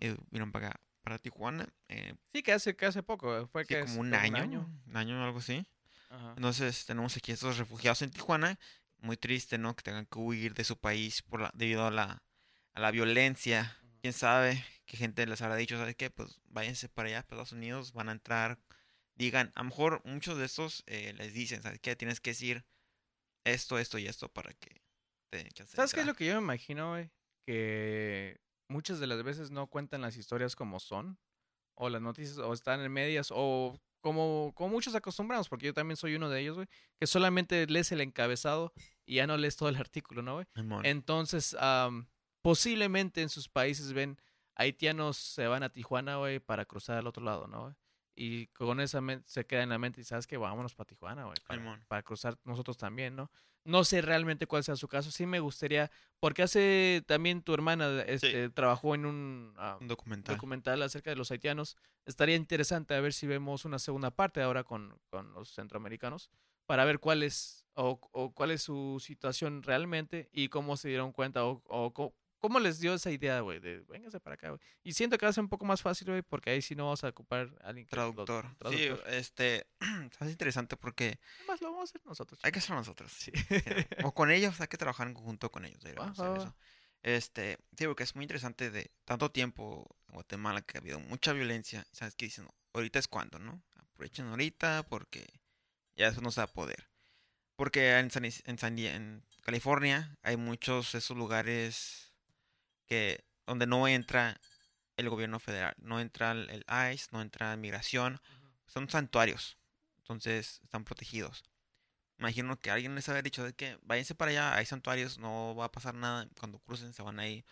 [0.01, 3.75] eh, vinieron para acá, para Tijuana, eh, Sí, que hace, que hace poco, fue sí,
[3.75, 5.67] que como un año, un año o algo así.
[6.11, 6.35] Ajá.
[6.37, 8.59] Entonces tenemos aquí estos refugiados en Tijuana.
[9.01, 9.77] Muy triste, ¿no?
[9.77, 12.23] Que tengan que huir de su país por la, debido a la,
[12.75, 13.77] a la violencia.
[14.03, 16.11] Quién sabe qué gente les habrá dicho, ¿sabes qué?
[16.11, 18.59] Pues váyanse para allá, para Estados Unidos, van a entrar.
[19.15, 21.95] Digan, a lo mejor muchos de estos eh, les dicen, ¿sabes qué?
[21.95, 22.65] Tienes que decir
[23.45, 24.81] esto, esto y esto para que
[25.31, 26.17] de ¿Sabes qué es lo entrar".
[26.17, 27.11] que yo me imagino, güey?
[27.47, 31.19] Que muchas de las veces no cuentan las historias como son,
[31.75, 35.97] o las noticias, o están en medias, o como, como muchos acostumbramos, porque yo también
[35.97, 38.73] soy uno de ellos, güey, que solamente lees el encabezado
[39.07, 40.47] y ya no lees todo el artículo, ¿no, güey?
[40.85, 42.09] Entonces, am,
[42.43, 44.19] posiblemente en sus países ven
[44.55, 47.63] haitianos se van a Tijuana, güey, para cruzar al otro lado, ¿no?
[47.65, 47.75] güey?
[48.21, 51.25] Y con esa mente se queda en la mente y sabes que vámonos para Tijuana,
[51.25, 51.37] güey,
[51.87, 53.31] para cruzar nosotros también, ¿no?
[53.65, 55.11] No sé realmente cuál sea su caso.
[55.11, 55.91] Sí me gustaría,
[56.21, 60.37] porque hace también tu hermana este, trabajó en un Un documental.
[60.37, 61.77] documental acerca de los haitianos.
[62.07, 66.31] Estaría interesante a ver si vemos una segunda parte ahora con, con los centroamericanos
[66.67, 71.13] para ver cuál es o, o cuál es su situación realmente y cómo se dieron
[71.13, 71.93] cuenta o, o
[72.39, 74.61] cómo les dio esa idea, güey, de véngase para acá, güey.
[74.83, 76.85] Y siento que va a ser un poco más fácil, güey, porque ahí sí no
[76.85, 78.47] vamos a ocupar a alguien que lo- Traductor.
[78.47, 79.09] Sí, traductor.
[79.15, 79.67] este,
[80.21, 82.41] es interesante porque Además lo vamos a hacer nosotros.
[82.43, 83.13] hay que hacerlo nosotros.
[83.13, 83.33] Sí.
[84.05, 85.85] o con ellos, hay que trabajar en conjunto con ellos.
[85.85, 86.55] hacer eso.
[87.03, 91.33] Este, digo que es muy interesante de tanto tiempo en Guatemala que ha habido mucha
[91.33, 91.87] violencia.
[91.93, 92.49] ¿Sabes qué dicen?
[92.73, 93.63] Ahorita es cuando, ¿no?
[93.77, 95.27] Aprovechen ahorita porque
[95.97, 96.89] ya eso no se va a poder.
[97.57, 102.08] Porque en, San, en, San en California hay muchos esos lugares
[102.89, 104.41] que donde no entra
[104.97, 108.21] el gobierno federal, no entra el, ICE, no entra migración,
[108.67, 109.57] son santuarios,
[109.99, 111.45] entonces están protegidos.
[112.19, 115.67] Imagino que alguien les había dicho de que váyanse para allá, hay santuarios, no va
[115.67, 117.45] a pasar nada, cuando crucen se van ahí.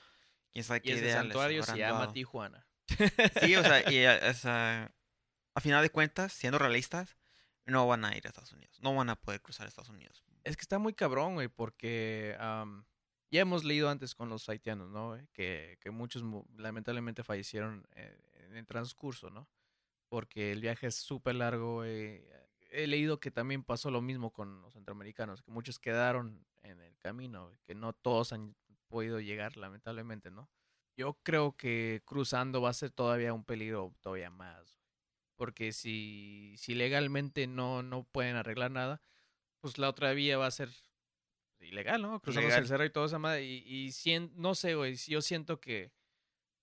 [0.51, 2.13] Quién sabe Y qué ese idea les santuario se habrán llama dado.
[2.13, 2.67] Tijuana.
[3.41, 7.17] Sí, o sea, y a final de cuentas, siendo realistas,
[7.65, 10.25] no van a ir a Estados Unidos, no van a poder cruzar a Estados Unidos.
[10.45, 12.37] Es que está muy cabrón, güey, porque
[13.31, 15.09] ya hemos leído antes con los haitianos, ¿no?
[15.09, 15.27] güey?
[15.33, 19.49] Que, que muchos mu- lamentablemente fallecieron eh, en el transcurso, ¿no?
[20.09, 22.25] Porque el viaje es súper largo, güey.
[22.71, 26.97] He leído que también pasó lo mismo con los centroamericanos, que muchos quedaron en el
[26.99, 28.55] camino, que no todos han
[28.89, 30.49] podido llegar, lamentablemente, ¿no?
[30.97, 34.79] Yo creo que cruzando va a ser todavía un peligro todavía más.
[35.37, 39.03] Porque si, si legalmente no, no pueden arreglar nada,
[39.61, 40.71] pues la otra vía va a ser
[41.69, 42.21] ilegal, ¿no?
[42.21, 42.63] Cruzamos Ilegal.
[42.63, 43.45] el cerro y toda esa madre.
[43.45, 45.93] Y, y no sé, güey, yo siento que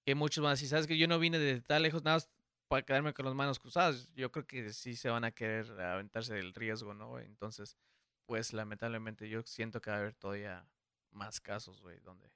[0.04, 2.30] que muchos van a decir, sabes que yo no vine de tan lejos nada más
[2.68, 4.10] para quedarme con las manos cruzadas.
[4.16, 7.10] Yo creo que sí se van a querer aventarse del riesgo, ¿no?
[7.10, 7.26] güey?
[7.26, 7.78] Entonces,
[8.26, 10.68] pues lamentablemente yo siento que va a haber todavía
[11.12, 12.32] más casos, güey, donde,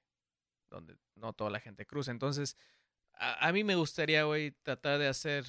[0.69, 2.11] donde no toda la gente cruza.
[2.11, 2.55] Entonces,
[3.13, 5.45] a, a mí me gustaría, güey, tratar de hacer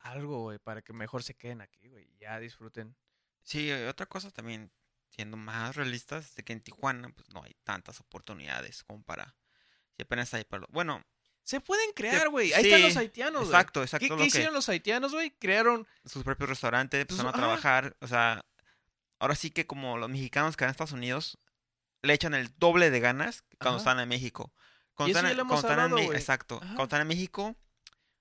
[0.00, 2.94] algo, güey, para que mejor se queden aquí, güey, y ya disfruten.
[3.42, 4.70] Sí, otra cosa también,
[5.14, 9.34] siendo más realistas, de que en Tijuana pues no hay tantas oportunidades como para...
[9.96, 10.66] Si apenas hay para...
[10.70, 11.02] Bueno,
[11.44, 12.52] Se pueden crear, güey.
[12.54, 13.50] Ahí están los haitianos, güey.
[13.52, 14.04] exacto, ¿Qué, exacto.
[14.06, 15.30] qué lo que- hicieron los haitianos, güey?
[15.38, 18.44] Crearon sus propios restaurantes, empezaron a trabajar, o sea,
[19.18, 21.38] ahora sí que como los mexicanos que van a Estados Unidos
[22.02, 23.90] le echan el doble de ganas que cuando Ajá.
[23.90, 24.52] están en México.
[24.54, 26.66] Y Cuando eso están, cuando están en hablado, exacto, Ajá.
[26.66, 27.56] cuando están en México,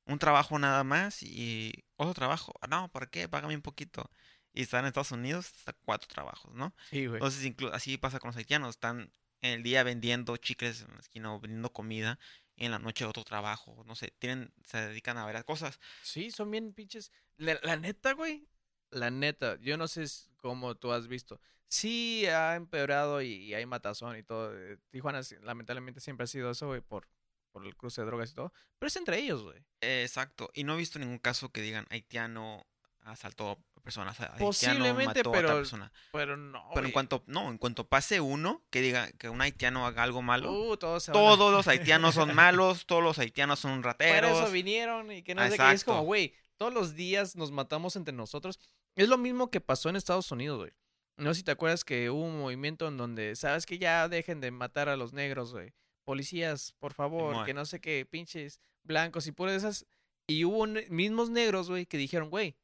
[0.06, 3.30] un trabajo nada más y otro trabajo, ah, no, ¿para qué?
[3.30, 4.10] Págame un poquito.
[4.54, 6.74] Y están en Estados Unidos, hasta cuatro trabajos, ¿no?
[6.90, 7.18] Sí, güey.
[7.20, 9.12] Entonces, inclu- así pasa con los haitianos, están
[9.42, 12.20] en el día vendiendo chicles en la esquina o vendiendo comida,
[12.56, 15.80] y en la noche otro trabajo, no sé, tienen, se dedican a varias cosas.
[16.04, 17.12] Sí, son bien pinches.
[17.38, 18.48] La, la neta, güey.
[18.92, 21.40] La neta, yo no sé cómo tú has visto.
[21.70, 24.54] Sí ha empeorado y, y hay matazón y todo.
[24.56, 27.08] eh, Tijuana lamentablemente siempre ha sido eso, güey, por,
[27.54, 28.52] por el cruce de drogas y todo.
[28.78, 29.58] Pero es entre ellos, güey.
[29.80, 30.52] Eh, Exacto.
[30.54, 32.68] Y no he visto ningún caso que digan haitiano
[33.04, 35.92] asaltó personas, Posiblemente, mató a otra pero- persona.
[36.12, 39.86] Pero no, Pero en cuanto, no, en cuanto pase uno que diga que un haitiano
[39.86, 41.08] haga algo malo, Uh, todos
[41.52, 44.40] los haitianos son malos, todos los haitianos son rateros.
[44.44, 45.54] eso vinieron y que no sé qué.
[45.56, 45.92] Es Exacto.
[45.94, 48.60] como, güey, todos los días nos matamos entre nosotros.
[48.96, 50.72] Es lo mismo que pasó en Estados Unidos, güey.
[51.18, 54.42] No sé si te acuerdas que hubo un movimiento en donde, sabes que ya dejen
[54.42, 55.74] de matar a los negros, güey.
[56.04, 59.86] Policías, por favor, que no sé qué, pinches blancos y puras esas.
[60.28, 62.56] Y hubo mismos negros, güey, que dijeron, güey,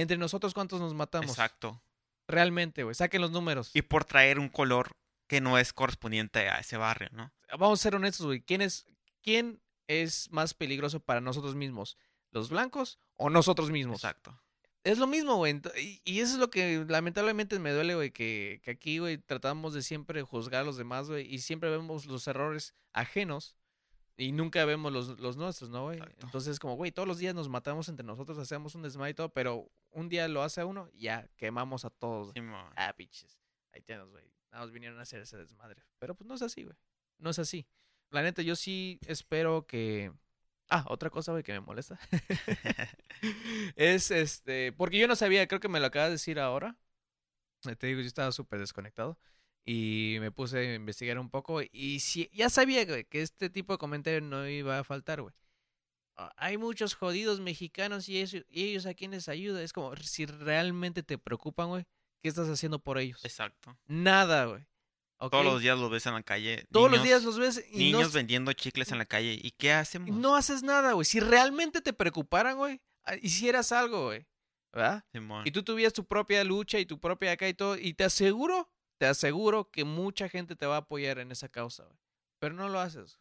[0.00, 1.30] entre nosotros cuántos nos matamos.
[1.30, 1.80] Exacto.
[2.28, 3.70] Realmente, güey, saquen los números.
[3.74, 7.32] Y por traer un color que no es correspondiente a ese barrio, ¿no?
[7.58, 8.40] vamos a ser honestos, güey.
[8.40, 8.86] ¿Quién es,
[9.22, 11.96] ¿Quién es más peligroso para nosotros mismos?
[12.30, 13.96] ¿Los blancos o nosotros mismos?
[13.96, 14.38] Exacto.
[14.84, 15.60] Es lo mismo, güey.
[16.04, 19.82] y eso es lo que lamentablemente me duele, güey, que, que aquí, güey, tratamos de
[19.82, 23.56] siempre juzgar a los demás, güey, y siempre vemos los errores ajenos
[24.16, 25.98] y nunca vemos los, los nuestros, ¿no, güey?
[25.98, 26.26] Exacto.
[26.26, 29.28] Entonces, como, güey, todos los días nos matamos entre nosotros, hacemos un desmadre y todo,
[29.28, 32.32] pero un día lo hace uno, y ya, quemamos a todos.
[32.32, 32.72] Simón.
[32.76, 33.38] Ah, pinches.
[33.72, 34.24] Haitianos, güey.
[34.52, 35.82] Más vinieron a hacer ese desmadre.
[35.98, 36.76] Pero pues no es así, güey.
[37.18, 37.66] No es así.
[38.10, 40.12] La neta, yo sí espero que.
[40.70, 41.98] Ah, otra cosa, güey, que me molesta.
[43.76, 44.72] es este.
[44.72, 46.76] Porque yo no sabía, creo que me lo acabas de decir ahora.
[47.68, 49.18] Eh, Te digo, yo estaba súper desconectado.
[49.68, 51.60] Y me puse a investigar un poco.
[51.60, 55.34] Y sí, ya sabía, güey, que este tipo de comentario no iba a faltar, güey.
[56.16, 59.60] Ah, Hay muchos jodidos mexicanos y, eso, y ellos a quienes ayuda.
[59.62, 61.84] Es como, si realmente te preocupan, güey,
[62.22, 63.24] ¿qué estás haciendo por ellos?
[63.24, 63.76] Exacto.
[63.86, 64.62] Nada, güey.
[65.18, 65.32] ¿Ok?
[65.32, 66.64] Los Todos los días los ves en la calle.
[66.70, 69.38] Todos los días los ves y no, Niños vendiendo chicles en la calle.
[69.42, 70.16] ¿Y qué hacemos?
[70.16, 71.04] no haces nada, güey.
[71.04, 74.26] Si realmente te preocuparan, güey, ah, hicieras algo, güey.
[74.72, 75.04] ¿Verdad?
[75.10, 75.42] Simón.
[75.46, 77.78] Y tú tuvieras tu propia lucha y tu propia acá y todo.
[77.78, 81.84] Y te aseguro, te aseguro que mucha gente te va a apoyar en esa causa,
[81.84, 81.98] güey.
[82.38, 83.18] Pero no lo haces.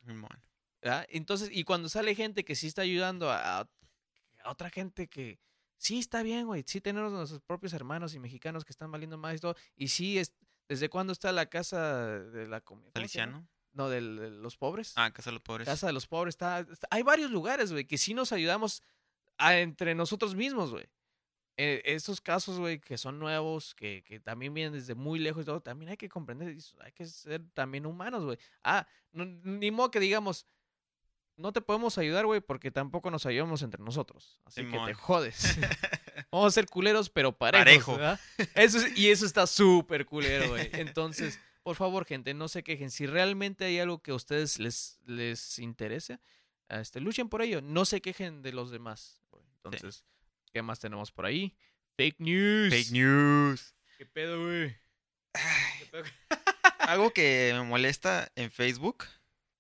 [0.82, 1.06] ¿verdad?
[1.10, 3.68] Entonces, y cuando sale gente que sí está ayudando a,
[4.46, 5.40] otra gente que
[5.78, 6.64] sí está bien, güey.
[6.68, 9.56] Sí tenemos nuestros propios hermanos y mexicanos que están valiendo más y todo.
[9.76, 10.34] Y sí, es,
[10.68, 12.92] ¿desde cuándo está la casa de la comida?
[12.94, 13.48] ¿Saliciano?
[13.74, 14.94] No, de los pobres.
[14.96, 15.66] Ah, Casa de los Pobres.
[15.66, 16.34] Casa de los pobres.
[16.36, 18.82] Está, está- hay varios lugares, güey, que sí nos ayudamos
[19.38, 20.88] a- entre nosotros mismos, güey.
[21.58, 25.46] Eh, estos casos, güey, que son nuevos, que, que también vienen desde muy lejos y
[25.46, 28.38] todo, también hay que comprender, hay que ser también humanos, güey.
[28.64, 30.46] Ah, no- ni modo que digamos,
[31.38, 34.40] no te podemos ayudar, güey, porque tampoco nos ayudamos entre nosotros.
[34.46, 35.58] Así que te jodes.
[36.32, 37.92] Vamos a ser culeros, pero parejos, Parejo.
[37.98, 38.20] ¿verdad?
[38.56, 40.70] Eso es- y eso está súper culero, güey.
[40.74, 42.92] Entonces, por favor, gente, no se quejen.
[42.92, 46.20] Si realmente hay algo que a ustedes les, les interese,
[46.70, 47.62] este, luchen por ello.
[47.62, 49.22] No se quejen de los demás.
[49.64, 50.06] Entonces,
[50.56, 51.54] ¿qué más tenemos por ahí?
[51.98, 52.74] Fake news.
[52.74, 53.76] Fake news.
[53.98, 54.70] ¿Qué pedo, güey?
[55.80, 56.04] ¿Qué pedo?
[56.80, 59.04] Algo que me molesta en Facebook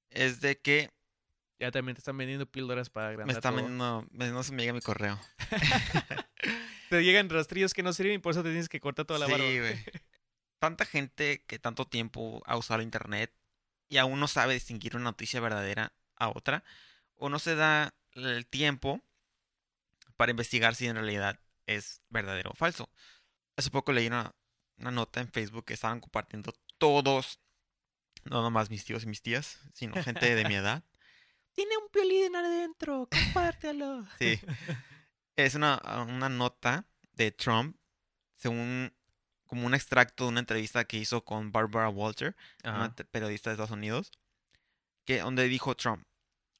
[0.09, 0.89] es de que
[1.59, 3.57] Ya también te están vendiendo píldoras para me agrandar está todo.
[3.57, 5.19] vendiendo, me- no se me llega mi correo.
[6.89, 9.25] Te llegan rastrillos que no sirven y por eso te tienes que cortar toda la
[9.25, 9.45] sí, barba.
[9.47, 9.83] güey.
[10.59, 13.33] Tanta gente que tanto tiempo ha usado internet
[13.89, 16.63] y aún no sabe distinguir una noticia verdadera a otra,
[17.15, 19.01] o no se da el tiempo
[20.17, 22.89] para investigar si en realidad es verdadero o falso.
[23.57, 24.35] Hace poco leí una,
[24.77, 27.39] una nota en Facebook que estaban compartiendo todos,
[28.25, 30.83] no nomás mis tíos y mis tías, sino gente de mi edad.
[31.53, 34.05] Tiene un piolín adentro, compártelo.
[34.19, 34.39] Sí.
[35.37, 37.77] Es una, una nota de Trump,
[38.35, 38.93] según
[39.45, 43.71] como un extracto de una entrevista que hizo con Barbara Walter, una periodista de Estados
[43.71, 44.11] Unidos,
[45.05, 46.05] que donde dijo Trump,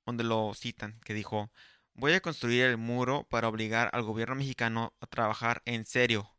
[0.06, 1.52] donde lo citan, que dijo,
[1.96, 6.38] voy a construir el muro para obligar al gobierno mexicano a trabajar en serio,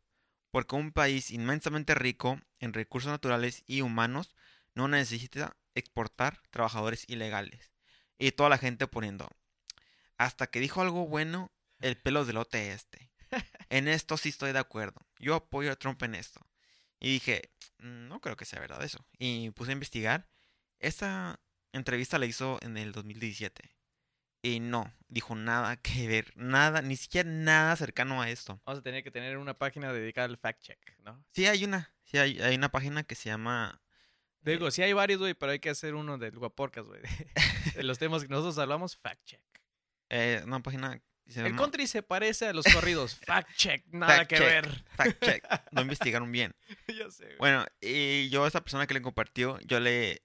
[0.51, 4.35] porque un país inmensamente rico en recursos naturales y humanos
[4.75, 7.71] no necesita exportar trabajadores ilegales.
[8.19, 9.29] Y toda la gente poniendo,
[10.17, 13.11] hasta que dijo algo bueno, el pelo de lote este.
[13.69, 15.05] En esto sí estoy de acuerdo.
[15.19, 16.39] Yo apoyo a Trump en esto.
[16.99, 19.05] Y dije, "Mm, no creo que sea verdad eso.
[19.19, 20.29] Y puse a investigar.
[20.79, 21.39] Esta
[21.73, 23.76] entrevista la hizo en el 2017.
[24.41, 28.61] Y no, dijo nada que ver, nada, ni siquiera nada cercano a esto.
[28.65, 31.23] Vamos a tener que tener una página dedicada al fact check, ¿no?
[31.31, 33.81] Sí, hay una, sí, hay, hay una página que se llama...
[34.41, 37.01] Digo, sí hay varios, güey, pero hay que hacer uno del Guaporcas, güey.
[37.75, 39.41] De los temas que nosotros hablamos, fact check.
[40.09, 41.57] eh, una página se El llama...
[41.57, 43.15] country se parece a los corridos.
[43.25, 44.45] Fact check, nada Fact que check.
[44.45, 44.83] ver.
[44.95, 45.43] Fact check.
[45.71, 46.55] No investigaron bien.
[46.87, 47.37] ya sé, güey.
[47.39, 50.21] Bueno, y yo a esa persona que le compartió, yo le,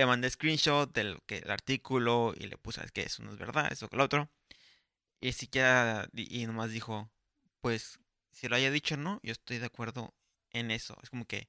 [0.00, 3.38] le mandé screenshot del que, el artículo y le puse "Es que eso no es
[3.38, 4.30] verdad, eso que lo otro.
[5.20, 7.10] Y siquiera, y nomás dijo,
[7.60, 8.00] pues,
[8.32, 10.14] si lo haya dicho no, yo estoy de acuerdo
[10.50, 10.96] en eso.
[11.02, 11.48] Es como que,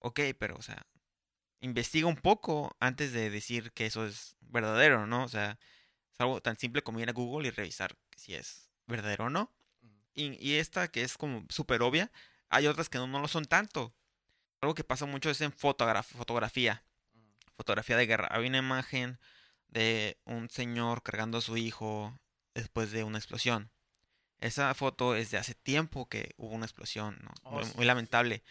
[0.00, 0.86] ok, pero, o sea,
[1.60, 5.24] investiga un poco antes de decir que eso es verdadero, ¿no?
[5.24, 5.58] O sea,
[6.12, 9.52] es algo tan simple como ir a Google y revisar si es verdadero o no.
[10.14, 12.12] Y, y esta que es como súper obvia,
[12.50, 13.94] hay otras que no, no lo son tanto.
[14.60, 16.84] Algo que pasa mucho es en fotograf- fotografía.
[17.56, 18.28] Fotografía de guerra.
[18.30, 19.18] Hay una imagen
[19.68, 22.18] de un señor cargando a su hijo
[22.54, 23.70] después de una explosión.
[24.40, 27.32] Esa foto es de hace tiempo que hubo una explosión, ¿no?
[27.44, 28.42] Oh, muy, sí, muy sí, lamentable.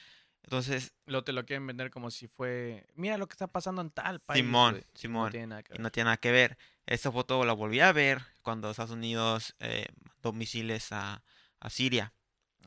[0.44, 2.86] Entonces, Lo te lo quieren vender como si fue.
[2.96, 4.44] Mira lo que está pasando en tal país.
[4.44, 4.86] Simón, güey".
[4.94, 5.26] Simón.
[5.26, 5.82] No tiene nada que y ver.
[5.82, 6.58] no tiene nada que ver.
[6.86, 11.24] Esa foto la volví a ver cuando Estados Unidos eh, mandó misiles a,
[11.60, 12.13] a Siria.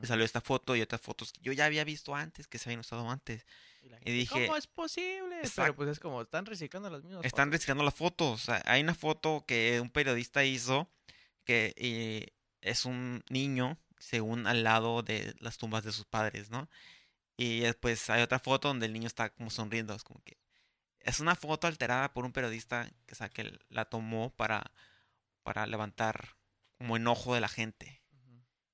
[0.03, 2.69] Y salió esta foto y otras fotos que yo ya había visto antes, que se
[2.69, 3.47] habían usado antes.
[3.87, 5.41] Y, la y gente, dije- ¿Cómo es posible?
[5.55, 7.25] Pero pues es como, están reciclando las mismas.
[7.25, 7.53] Están fotos.
[7.53, 8.49] reciclando las fotos.
[8.65, 10.91] Hay una foto que un periodista hizo
[11.45, 16.69] que eh, es un niño, según al lado de las tumbas de sus padres, ¿no?
[17.37, 19.95] Y después hay otra foto donde el niño está como sonriendo.
[19.95, 20.39] Es como que
[21.01, 24.73] es una foto alterada por un periodista que, o sea, que la tomó para,
[25.45, 26.37] para levantar
[26.79, 28.03] como enojo de la gente.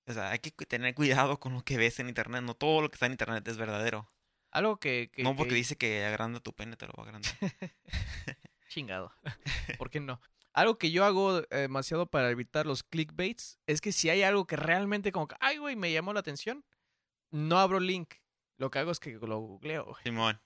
[0.07, 2.43] O sea, hay que tener cuidado con lo que ves en internet.
[2.43, 4.11] No todo lo que está en internet es verdadero.
[4.53, 5.11] Algo que.
[5.13, 7.33] que no porque que- dice que agranda tu pene, te lo va a agrandar.
[8.69, 9.13] Chingado.
[9.79, 10.21] ¿Por qué no?
[10.53, 14.47] Algo que yo hago eh, demasiado para evitar los clickbaits es que si hay algo
[14.47, 16.65] que realmente como que, ay, güey, me llamó la atención,
[17.31, 18.15] no abro link.
[18.59, 20.03] Lo que hago es que lo googleo, güey.
[20.05, 20.41] Simón.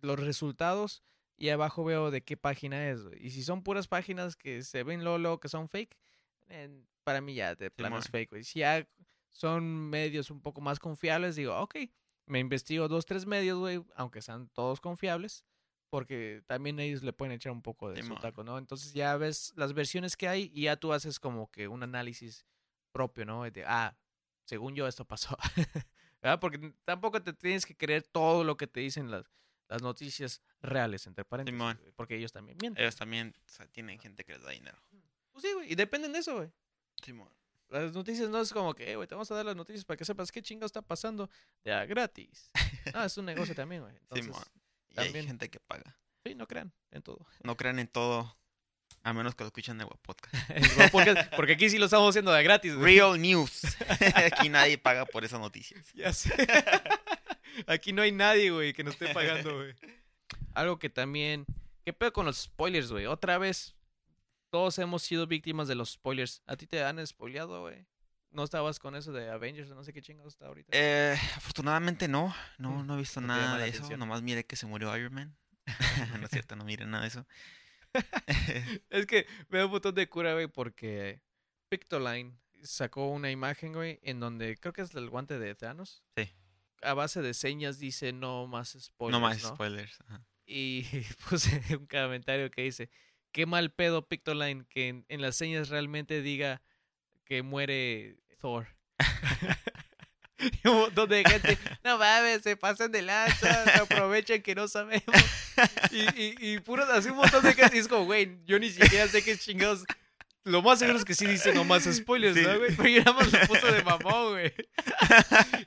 [0.00, 1.02] los resultados
[1.36, 3.02] y abajo veo de qué página es.
[3.02, 3.24] güey.
[3.26, 5.96] Y si son puras páginas que se ven luego que son fake,
[6.48, 8.30] eh, para mí ya de plano es fake.
[8.30, 8.44] güey.
[8.44, 8.86] Si ya
[9.28, 11.76] son medios un poco más confiables, digo, ok,
[12.26, 15.44] me investigo dos, tres medios, güey, aunque sean todos confiables,
[15.90, 18.58] porque también ellos le pueden echar un poco de su taco, ¿no?
[18.58, 22.46] Entonces ya ves las versiones que hay y ya tú haces como que un análisis
[22.92, 23.48] propio, ¿no?
[23.50, 23.96] De, ah,
[24.44, 25.36] según yo esto pasó.
[26.22, 26.38] ¿Verdad?
[26.38, 29.24] Porque tampoco te tienes que creer todo lo que te dicen las,
[29.68, 31.80] las noticias reales, entre paréntesis, Simón.
[31.96, 32.82] porque ellos también mienten.
[32.82, 34.78] Ellos también o sea, tienen gente que les da dinero.
[35.32, 36.52] Pues sí, güey, y dependen de eso, güey.
[37.02, 37.32] Simón.
[37.70, 39.96] Las noticias no es como que, "Eh, güey, te vamos a dar las noticias para
[39.96, 41.30] que sepas qué chingo está pasando
[41.64, 42.50] ya gratis.
[42.94, 43.94] No, es un negocio también, güey.
[43.96, 44.42] Entonces, Simón.
[44.88, 45.96] Y hay también- gente que paga.
[46.26, 47.26] sí, no crean en todo.
[47.44, 48.36] No crean en todo,
[49.04, 50.34] a menos que lo escuchen de Podcast.
[50.50, 52.96] Es guapo, porque, porque aquí sí lo estamos haciendo de gratis, güey.
[52.96, 53.62] Real News.
[54.14, 55.86] Aquí nadie paga por esas noticias.
[55.94, 56.34] Ya sé.
[57.66, 59.74] Aquí no hay nadie, güey, que nos esté pagando, güey.
[60.54, 61.46] Algo que también.
[61.84, 63.06] ¿Qué pedo con los spoilers, güey?
[63.06, 63.74] Otra vez,
[64.50, 66.42] todos hemos sido víctimas de los spoilers.
[66.46, 67.86] ¿A ti te han spoileado, güey?
[68.30, 70.68] ¿No estabas con eso de Avengers o no sé qué chingados está ahorita?
[70.72, 72.34] Eh, afortunadamente no.
[72.58, 73.78] No, Mm, no he visto no nada de eso.
[73.78, 73.98] atención.
[73.98, 75.36] Nomás miré que se murió Iron Man.
[76.20, 77.26] no es cierto, no miré nada de eso.
[78.90, 81.20] Es que me da un botón de cura, güey, porque
[81.68, 86.02] Pictoline sacó una imagen, güey, en donde creo que es el guante de Thanos.
[86.16, 86.30] Sí.
[86.82, 89.12] A base de señas dice no más spoilers.
[89.12, 89.54] no más ¿no?
[89.54, 90.00] spoilers.
[90.06, 90.24] ajá.
[90.46, 90.82] Y
[91.28, 92.90] puse un comentario que dice,
[93.32, 96.62] qué mal pedo Pictoline que en, en las señas realmente diga
[97.24, 98.66] que muere Thor.
[100.38, 104.68] y un montón de gente, no mames, se pasan de lanza, se aprovechan que no
[104.68, 105.04] sabemos.
[105.90, 108.70] Y, y, y puro, así un montón de gente, y es como, güey, yo ni
[108.70, 109.84] siquiera sé qué chingados.
[110.44, 112.42] Lo más seguro es que sí dice nomás spoilers, Sí.
[112.42, 112.74] ¿no, güey?
[112.74, 114.54] Pero yo nada más lo puso de mamón, güey.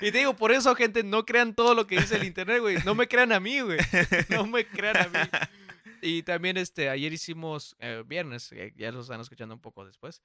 [0.02, 2.78] Y te digo, por eso, gente, no crean todo lo que dice el internet, güey.
[2.84, 3.78] No me crean a mí, güey.
[4.30, 5.20] No me crean a mí.
[6.04, 10.22] Y también, este, ayer hicimos, eh, viernes, ya lo están escuchando un poco después,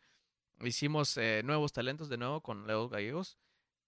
[0.61, 3.39] hicimos eh, nuevos talentos de nuevo con Leos Gallegos.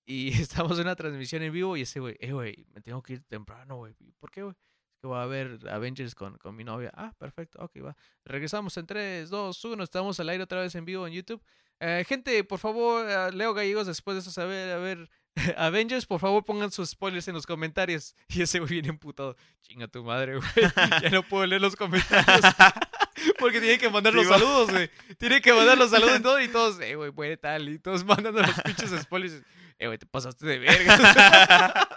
[0.06, 3.14] Y estamos en una transmisión en vivo y ese güey, eh, güey, me tengo que
[3.14, 3.94] ir temprano, güey.
[4.18, 4.54] ¿Por qué, güey?
[5.00, 6.92] que voy a ver Avengers con, con mi novia.
[6.94, 7.96] Ah, perfecto, ok, va.
[8.24, 11.42] Regresamos en 3, 2, 1, estamos al aire otra vez en vivo en YouTube.
[11.80, 15.08] Eh, gente, por favor, eh, Leo Gallegos, después de eso, saber, a ver,
[15.56, 18.14] Avengers, por favor pongan sus spoilers en los comentarios.
[18.28, 19.36] Y ese güey viene emputado.
[19.62, 20.50] Chinga tu madre, güey.
[21.02, 22.54] Ya no puedo leer los comentarios.
[23.38, 24.90] Porque tiene que mandar Sí, los saludos, güey.
[25.18, 26.40] Tiene que mandar los saludos y todo.
[26.40, 27.68] Y todos, eh, güey, puede tal.
[27.68, 29.42] Y todos mandando los pinches spoilers.
[29.78, 31.88] Eh, güey, te pasaste de verga.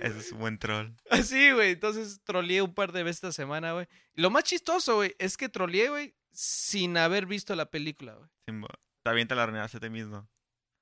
[0.00, 0.88] Ese es un buen troll.
[1.10, 1.72] Así, güey.
[1.72, 3.86] Entonces troleé un par de veces esta semana, güey.
[4.14, 8.28] Lo más chistoso, güey, es que troleé, güey, sin haber visto la película, güey.
[9.04, 10.28] También te la arruinaste a ti mismo.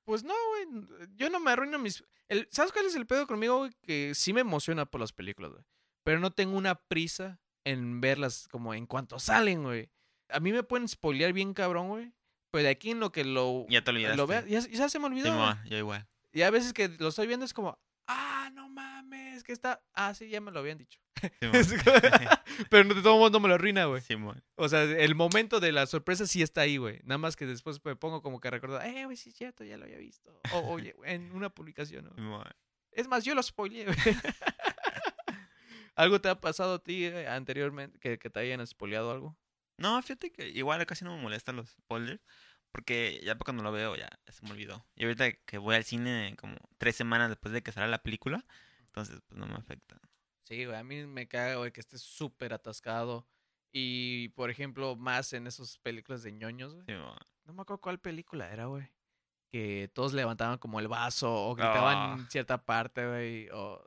[0.03, 1.07] Pues no, güey.
[1.15, 2.03] Yo no me arruino mis.
[2.27, 2.47] El...
[2.51, 3.71] ¿Sabes cuál es el pedo conmigo, güey?
[3.81, 5.63] Que sí me emociona por las películas, güey.
[6.03, 9.89] Pero no tengo una prisa en verlas como en cuanto salen, güey.
[10.29, 12.13] A mí me pueden spoilear bien cabrón, güey.
[12.51, 13.65] Pero de aquí en lo que lo.
[13.69, 14.17] Ya te olvidaste.
[14.17, 15.25] Lo vea, ya, ya se me olvidó.
[15.25, 16.07] Simón, yo igual.
[16.33, 17.77] Y a veces que lo estoy viendo es como,
[18.07, 19.83] ah, no mames, que está.
[19.93, 20.99] Ah, sí, ya me lo habían dicho.
[22.69, 24.01] Pero no, de todo no me lo arruina, güey.
[24.55, 26.99] O sea, el momento de la sorpresa sí está ahí, güey.
[27.03, 29.63] Nada más que después me pongo como que a recordar, eh, güey, sí es cierto,
[29.63, 30.31] ya lo había visto.
[30.53, 32.15] O, oye, en una publicación, ¿no?
[32.15, 32.43] Simón.
[32.91, 33.97] Es más, yo lo spoileé, güey.
[35.95, 39.37] ¿Algo te ha pasado a ti eh, anteriormente que, que te hayan spoileado algo?
[39.77, 42.21] No, fíjate que igual casi no me molestan los spoilers.
[42.71, 44.85] Porque ya cuando lo veo ya se me olvidó.
[44.95, 48.45] Y ahorita que voy al cine como tres semanas después de que sale la película.
[48.85, 49.99] Entonces pues no me afecta.
[50.43, 53.25] Sí, güey, a mí me caga, güey, que esté súper atascado.
[53.71, 56.85] Y, por ejemplo, más en esas películas de ñoños, güey.
[56.87, 58.89] No me acuerdo cuál película era, güey.
[59.51, 62.15] Que todos levantaban como el vaso o gritaban Ah.
[62.19, 63.49] en cierta parte, güey.
[63.49, 63.81] O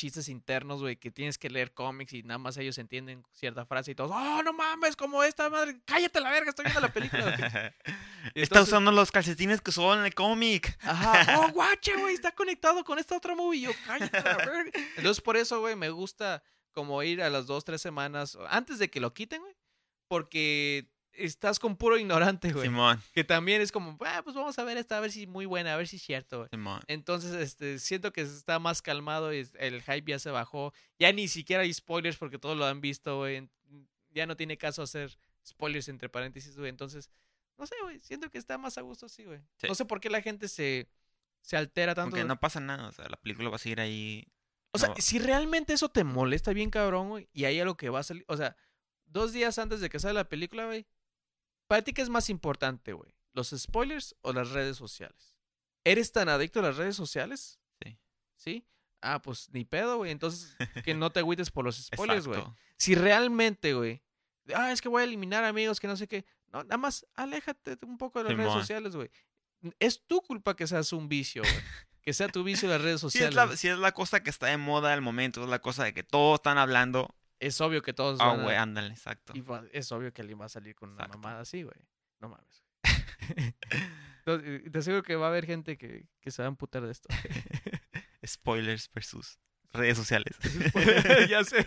[0.00, 3.90] chistes internos, güey, que tienes que leer cómics y nada más ellos entienden cierta frase
[3.90, 4.96] y todos, ¡Oh, no mames!
[4.96, 7.24] Como esta madre, cállate la verga, estoy viendo la película.
[7.36, 7.94] güey".
[8.34, 10.78] Y Está usando los calcetines que usó en el cómic.
[10.82, 13.60] Ajá, oh, guache, güey, está conectado con esta otra movie.
[13.62, 14.70] Yo, cállate la verga.
[14.96, 16.42] Entonces, por eso, güey, me gusta
[16.72, 19.56] como ir a las dos, tres semanas antes de que lo quiten, güey.
[20.08, 20.90] Porque
[21.24, 22.66] estás con puro ignorante, güey.
[22.66, 23.00] Simón.
[23.12, 25.46] Que también es como, ah, pues vamos a ver esta, a ver si es muy
[25.46, 26.48] buena, a ver si es cierto, güey.
[26.50, 26.80] Simón.
[26.86, 30.72] Entonces, este, siento que está más calmado y el hype ya se bajó.
[30.98, 33.48] Ya ni siquiera hay spoilers porque todos lo han visto, güey.
[34.10, 35.16] Ya no tiene caso hacer
[35.46, 36.70] spoilers entre paréntesis, güey.
[36.70, 37.10] Entonces,
[37.56, 38.00] no sé, güey.
[38.00, 39.40] Siento que está más a gusto así, güey.
[39.56, 39.68] Sí.
[39.68, 40.88] No sé por qué la gente se,
[41.42, 42.16] se altera tanto.
[42.16, 42.88] Aunque no pasa nada.
[42.88, 44.26] O sea, la película va a seguir ahí.
[44.72, 48.00] O sea, si realmente eso te molesta bien cabrón, güey, y hay algo que va
[48.00, 48.56] a salir, o sea,
[49.06, 50.86] dos días antes de que salga la película, güey,
[51.70, 53.14] ¿para ti qué es más importante, güey?
[53.32, 55.36] ¿Los spoilers o las redes sociales?
[55.84, 57.60] ¿Eres tan adicto a las redes sociales?
[57.80, 57.96] Sí.
[58.34, 58.66] ¿Sí?
[59.00, 60.10] Ah, pues ni pedo, güey.
[60.10, 62.42] Entonces, que no te agüites por los spoilers, güey.
[62.76, 64.02] Si realmente, güey,
[64.52, 66.24] ah, es que voy a eliminar amigos que no sé qué.
[66.52, 69.08] No, nada más aléjate un poco de las redes sociales, güey.
[69.78, 71.64] Es tu culpa que seas un vicio, güey.
[72.02, 73.34] Que sea tu vicio las redes Si es, sociales.
[73.36, 75.94] la, si es la cosa que está de moda al momento, es la cosa de
[75.94, 77.14] que todos están hablando.
[77.40, 79.32] Es obvio que todos Ah, güey, ándale, exacto.
[79.34, 81.76] y es obvio que alguien va a salir con una mamada así, güey.
[82.20, 82.64] No mames.
[84.18, 86.92] Entonces, te aseguro que va a haber gente que, que se va a amputar de
[86.92, 87.08] esto.
[88.26, 89.38] Spoilers versus
[89.72, 90.36] redes sociales.
[91.28, 91.64] ya sé.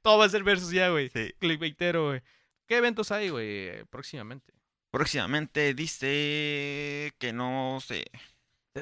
[0.00, 1.08] Todo va a ser versus ya, güey.
[1.10, 1.32] Sí.
[1.38, 2.22] Clickbaitero, güey.
[2.66, 4.52] ¿Qué eventos hay, güey, eh, próximamente?
[4.90, 8.04] Próximamente dice que no sé.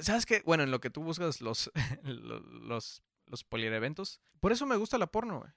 [0.02, 0.42] ¿Sabes qué?
[0.44, 1.70] Bueno, en lo que tú buscas los,
[2.04, 4.20] lo- los, los eventos.
[4.40, 5.50] Por eso me gusta la porno, güey.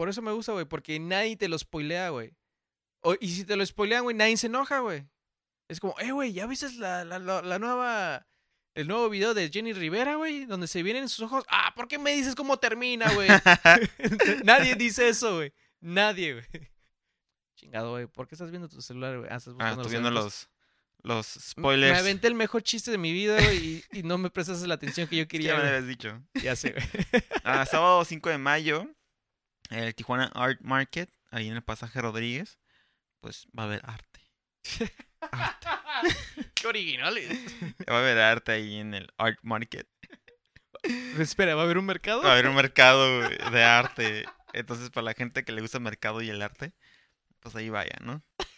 [0.00, 0.64] Por eso me gusta, güey.
[0.64, 2.34] Porque nadie te lo spoilea, güey.
[3.20, 5.06] Y si te lo spoilean, güey, nadie se enoja, güey.
[5.68, 8.26] Es como, eh, güey, ¿ya viste la, la, la, la nueva...
[8.74, 11.44] El nuevo video de Jenny Rivera, güey, donde se vienen sus ojos.
[11.50, 13.28] Ah, ¿por qué me dices cómo termina, güey?
[14.44, 15.52] Nadie dice eso, güey.
[15.80, 16.46] Nadie, güey.
[17.56, 18.06] Chingado, güey.
[18.06, 19.28] ¿Por qué estás viendo tu celular, güey?
[19.30, 20.48] Ah, estás Ah, estoy viendo los,
[21.02, 21.98] los Me spoilers.
[21.98, 25.06] aventé el mejor chiste de mi vida, güey, y, y no me prestas la atención
[25.08, 25.56] que yo que quería.
[25.56, 26.22] ya me habías dicho.
[26.42, 27.22] Ya sé, güey.
[27.44, 28.88] Ah, sábado 5 de mayo,
[29.70, 32.58] el Tijuana Art Market, ahí en el pasaje Rodríguez,
[33.20, 34.20] pues va a haber arte.
[36.54, 37.28] Qué originales.
[37.88, 39.88] Va a haber arte ahí en el Art Market.
[41.18, 42.22] Espera, ¿va a haber un mercado?
[42.22, 44.24] Va a haber un mercado de arte.
[44.52, 46.72] Entonces, para la gente que le gusta el mercado y el arte,
[47.40, 48.22] pues ahí vaya, ¿no?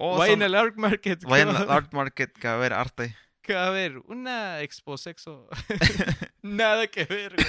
[0.00, 1.24] O Vayan son- al Art Market.
[1.24, 3.16] vayan va- al Art Market que va a haber arte.
[3.42, 5.48] que va a haber una expo sexo.
[6.42, 7.46] Nada que ver, güey.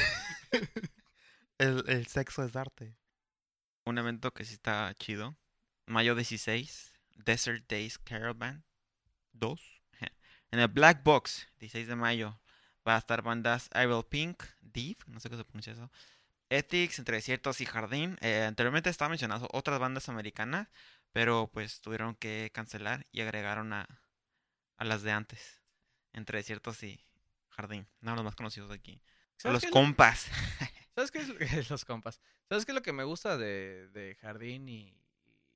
[1.58, 2.96] El, el sexo es arte.
[3.84, 5.36] Un evento que sí está chido.
[5.86, 8.64] Mayo 16, Desert Days Caravan
[9.34, 9.82] 2.
[10.52, 12.40] En el Black Box, 16 de mayo,
[12.88, 15.92] va a estar bandas Ivel Pink, Deep, no sé qué se pronuncia eso.
[16.50, 18.18] Ethics, Entre Desiertos y Jardín.
[18.22, 20.68] Eh, anteriormente estaba mencionado otras bandas americanas,
[21.12, 23.88] pero pues tuvieron que cancelar y agregaron a,
[24.78, 25.62] a las de antes.
[26.14, 27.06] Entre Desiertos y
[27.50, 27.88] Jardín.
[28.02, 29.02] No, los más conocidos de aquí.
[29.40, 30.28] ¿Sabes Los compas.
[30.96, 31.36] ¿Sabes qué es lo-
[31.70, 32.20] los compas?
[32.48, 34.94] ¿Sabes qué es lo que me gusta de, de Jardín y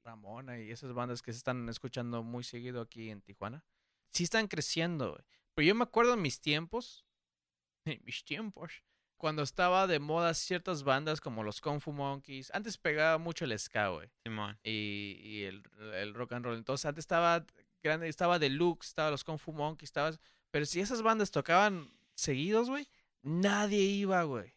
[0.03, 3.63] Ramona y esas bandas que se están escuchando muy seguido aquí en Tijuana?
[4.11, 5.23] Sí están creciendo, güey.
[5.53, 7.05] Pero yo me acuerdo en mis tiempos,
[7.85, 8.83] en mis tiempos,
[9.17, 12.51] cuando estaba de moda ciertas bandas como los Kung Fu Monkeys.
[12.53, 14.09] Antes pegaba mucho el ska, güey.
[14.23, 14.57] Simón.
[14.63, 15.63] y, y el,
[15.95, 16.57] el rock and roll.
[16.57, 17.45] Entonces antes estaba
[17.81, 20.11] grande, estaba Deluxe, estaba los Kung Fu Monkeys, estaba...
[20.51, 22.87] Pero si esas bandas tocaban seguidos, güey,
[23.23, 24.53] nadie iba, güey.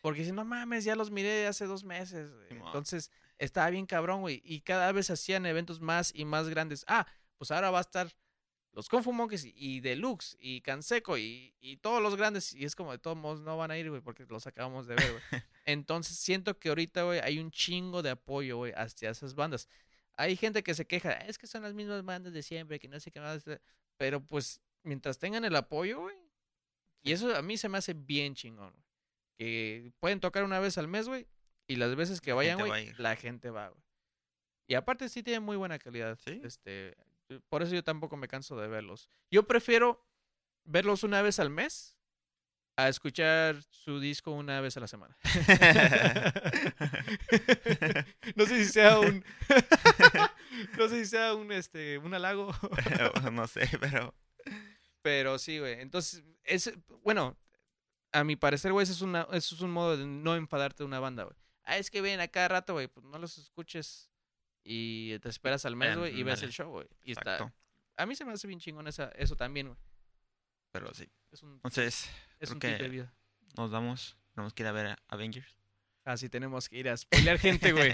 [0.00, 2.32] Porque si no mames, ya los miré hace dos meses.
[2.32, 2.48] güey".
[2.48, 2.66] Simón.
[2.66, 4.40] Entonces estaba bien cabrón, güey.
[4.44, 6.84] Y cada vez hacían eventos más y más grandes.
[6.88, 8.12] Ah, pues ahora va a estar
[8.72, 12.52] los Kung Fu Monkeys y- y Deluxe y Canseco y, y todos los grandes.
[12.54, 14.94] Y es como de todos modos no van a ir, güey, porque los acabamos de
[14.96, 15.22] ver, güey.
[15.64, 19.68] Entonces siento que ahorita, güey, hay un chingo de apoyo, güey, hacia esas bandas.
[20.16, 22.98] Hay gente que se queja, es que son las mismas bandas de siempre, que no
[22.98, 23.44] sé qué más.
[23.96, 26.16] Pero pues, mientras tengan el apoyo, güey.
[27.08, 28.84] Y eso a mí se me hace bien chingón, güey.
[29.38, 31.26] Que pueden tocar una vez al mes, güey.
[31.66, 33.82] Y las veces que vayan, güey, va la gente va, güey.
[34.68, 36.18] Y aparte sí tienen muy buena calidad.
[36.22, 36.42] Sí.
[36.44, 36.94] Este,
[37.48, 39.08] por eso yo tampoco me canso de verlos.
[39.30, 40.06] Yo prefiero
[40.64, 41.96] verlos una vez al mes
[42.76, 45.16] a escuchar su disco una vez a la semana.
[48.36, 49.24] no sé si sea un
[50.78, 52.54] no sé si sea un este un halago,
[53.32, 54.14] no sé, pero.
[55.08, 55.80] Pero sí, güey.
[55.80, 56.70] Entonces, es
[57.02, 57.34] bueno,
[58.12, 60.84] a mi parecer, güey, eso es una eso es un modo de no enfadarte de
[60.84, 61.36] una banda, güey.
[61.64, 64.10] Ah, es que ven a cada rato, güey, pues no los escuches
[64.64, 66.86] y te esperas al mes, güey, y ves el show, güey.
[67.02, 67.44] Y Exacto.
[67.46, 67.54] está
[67.96, 69.78] a mí se me hace bien chingón esa, eso también, güey.
[70.72, 71.08] Pero sí.
[71.32, 73.14] Es un Entonces, es un tip que- de vida.
[73.56, 74.16] nos vamos.
[74.34, 75.56] Tenemos que ir a ver a Avengers.
[76.04, 77.92] Así tenemos que ir a spoilear gente, güey.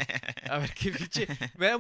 [0.51, 1.27] A ver qué pinche.
[1.57, 1.71] Me,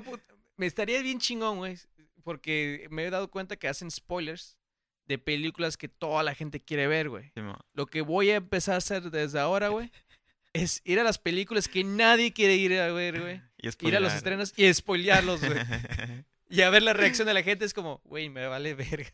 [0.57, 1.76] me estaría bien chingón, güey.
[2.22, 4.59] Porque me he dado cuenta que hacen spoilers
[5.07, 7.33] de películas que toda la gente quiere ver, güey.
[7.73, 9.91] Lo que voy a empezar a hacer desde ahora, güey,
[10.53, 13.43] es ir a las películas que nadie quiere ir a ver, güey.
[13.81, 15.59] Ir a los estrenos y spoilearlos, güey.
[16.51, 19.11] Y a ver la reacción de la gente es como, güey, me vale verga.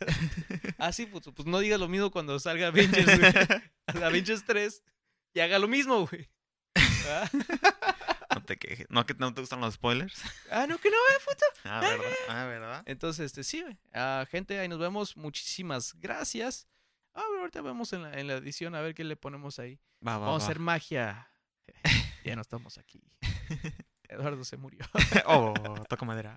[0.79, 4.03] Así, pues, pues no digas lo mismo cuando salga Avengers, güey.
[4.05, 4.83] Avengers 3
[5.33, 6.29] y haga lo mismo, güey.
[7.07, 7.31] ¿Ah?
[8.51, 8.87] No te quejes.
[8.91, 10.23] ¿No que no te gustan los spoilers?
[10.51, 11.47] Ah, no, que no, güey, puta.
[11.65, 12.13] Ah, ¿verdad?
[12.29, 12.83] Ah, ¿verdad?
[12.87, 13.79] Entonces, este, sí, güey.
[13.93, 15.17] Ah, gente, ahí nos vemos.
[15.17, 16.67] Muchísimas gracias.
[17.15, 19.79] Ah, ahorita vemos en la, en la edición a ver qué le ponemos ahí.
[20.07, 21.31] Va, va, Vamos a hacer magia.
[22.25, 23.03] ya no estamos aquí.
[24.09, 24.81] Eduardo se murió.
[25.27, 25.55] oh,
[25.89, 26.35] toco madera.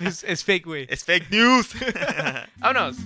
[0.00, 0.86] Es, es fake, güey.
[0.88, 1.74] es fake news.
[2.58, 2.96] Vámonos.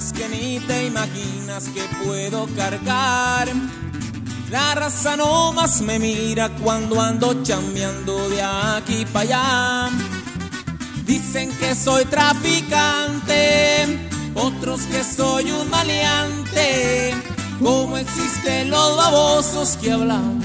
[0.00, 3.48] Que ni te imaginas que puedo cargar.
[4.50, 9.90] La raza no más me mira cuando ando chambeando de aquí para allá.
[11.04, 13.38] Dicen que soy traficante,
[14.34, 17.14] otros que soy un maleante.
[17.62, 20.39] Como existen los babosos que hablan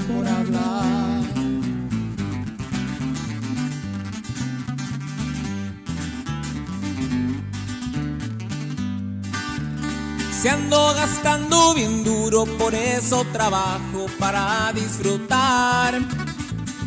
[10.46, 16.00] Se ando gastando bien duro, por eso trabajo para disfrutar.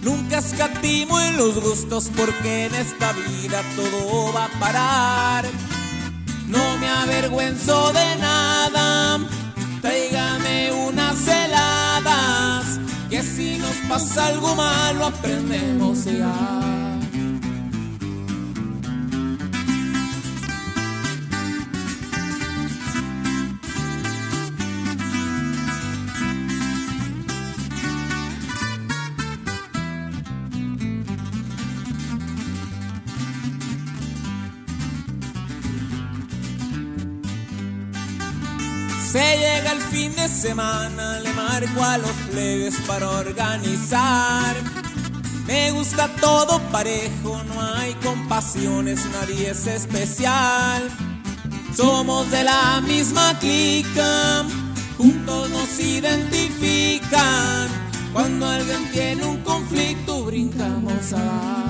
[0.01, 5.45] Nunca escatimo en los gustos porque en esta vida todo va a parar.
[6.47, 9.20] No me avergüenzo de nada,
[9.82, 12.80] tráigame unas heladas,
[13.10, 16.79] que si nos pasa algo malo aprendemos ya.
[39.12, 44.55] Se llega el fin de semana, le marco a los plebes para organizar.
[45.47, 50.88] Me gusta todo parejo, no hay compasiones, nadie es especial.
[51.76, 54.45] Somos de la misma clica,
[54.95, 57.68] juntos nos identifican.
[58.14, 61.69] Cuando alguien tiene un conflicto, brincamos a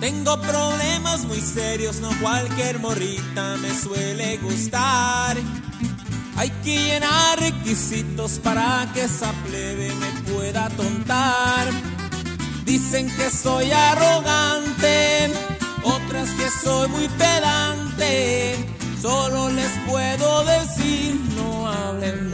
[0.00, 5.36] Tengo problemas muy serios, no cualquier morrita me suele gustar.
[6.36, 11.68] Hay que llenar requisitos para que esa plebe me pueda tontar.
[12.64, 15.30] Dicen que soy arrogante,
[15.82, 18.56] otras que soy muy pedante.
[19.02, 22.30] Solo les puedo decir no hablar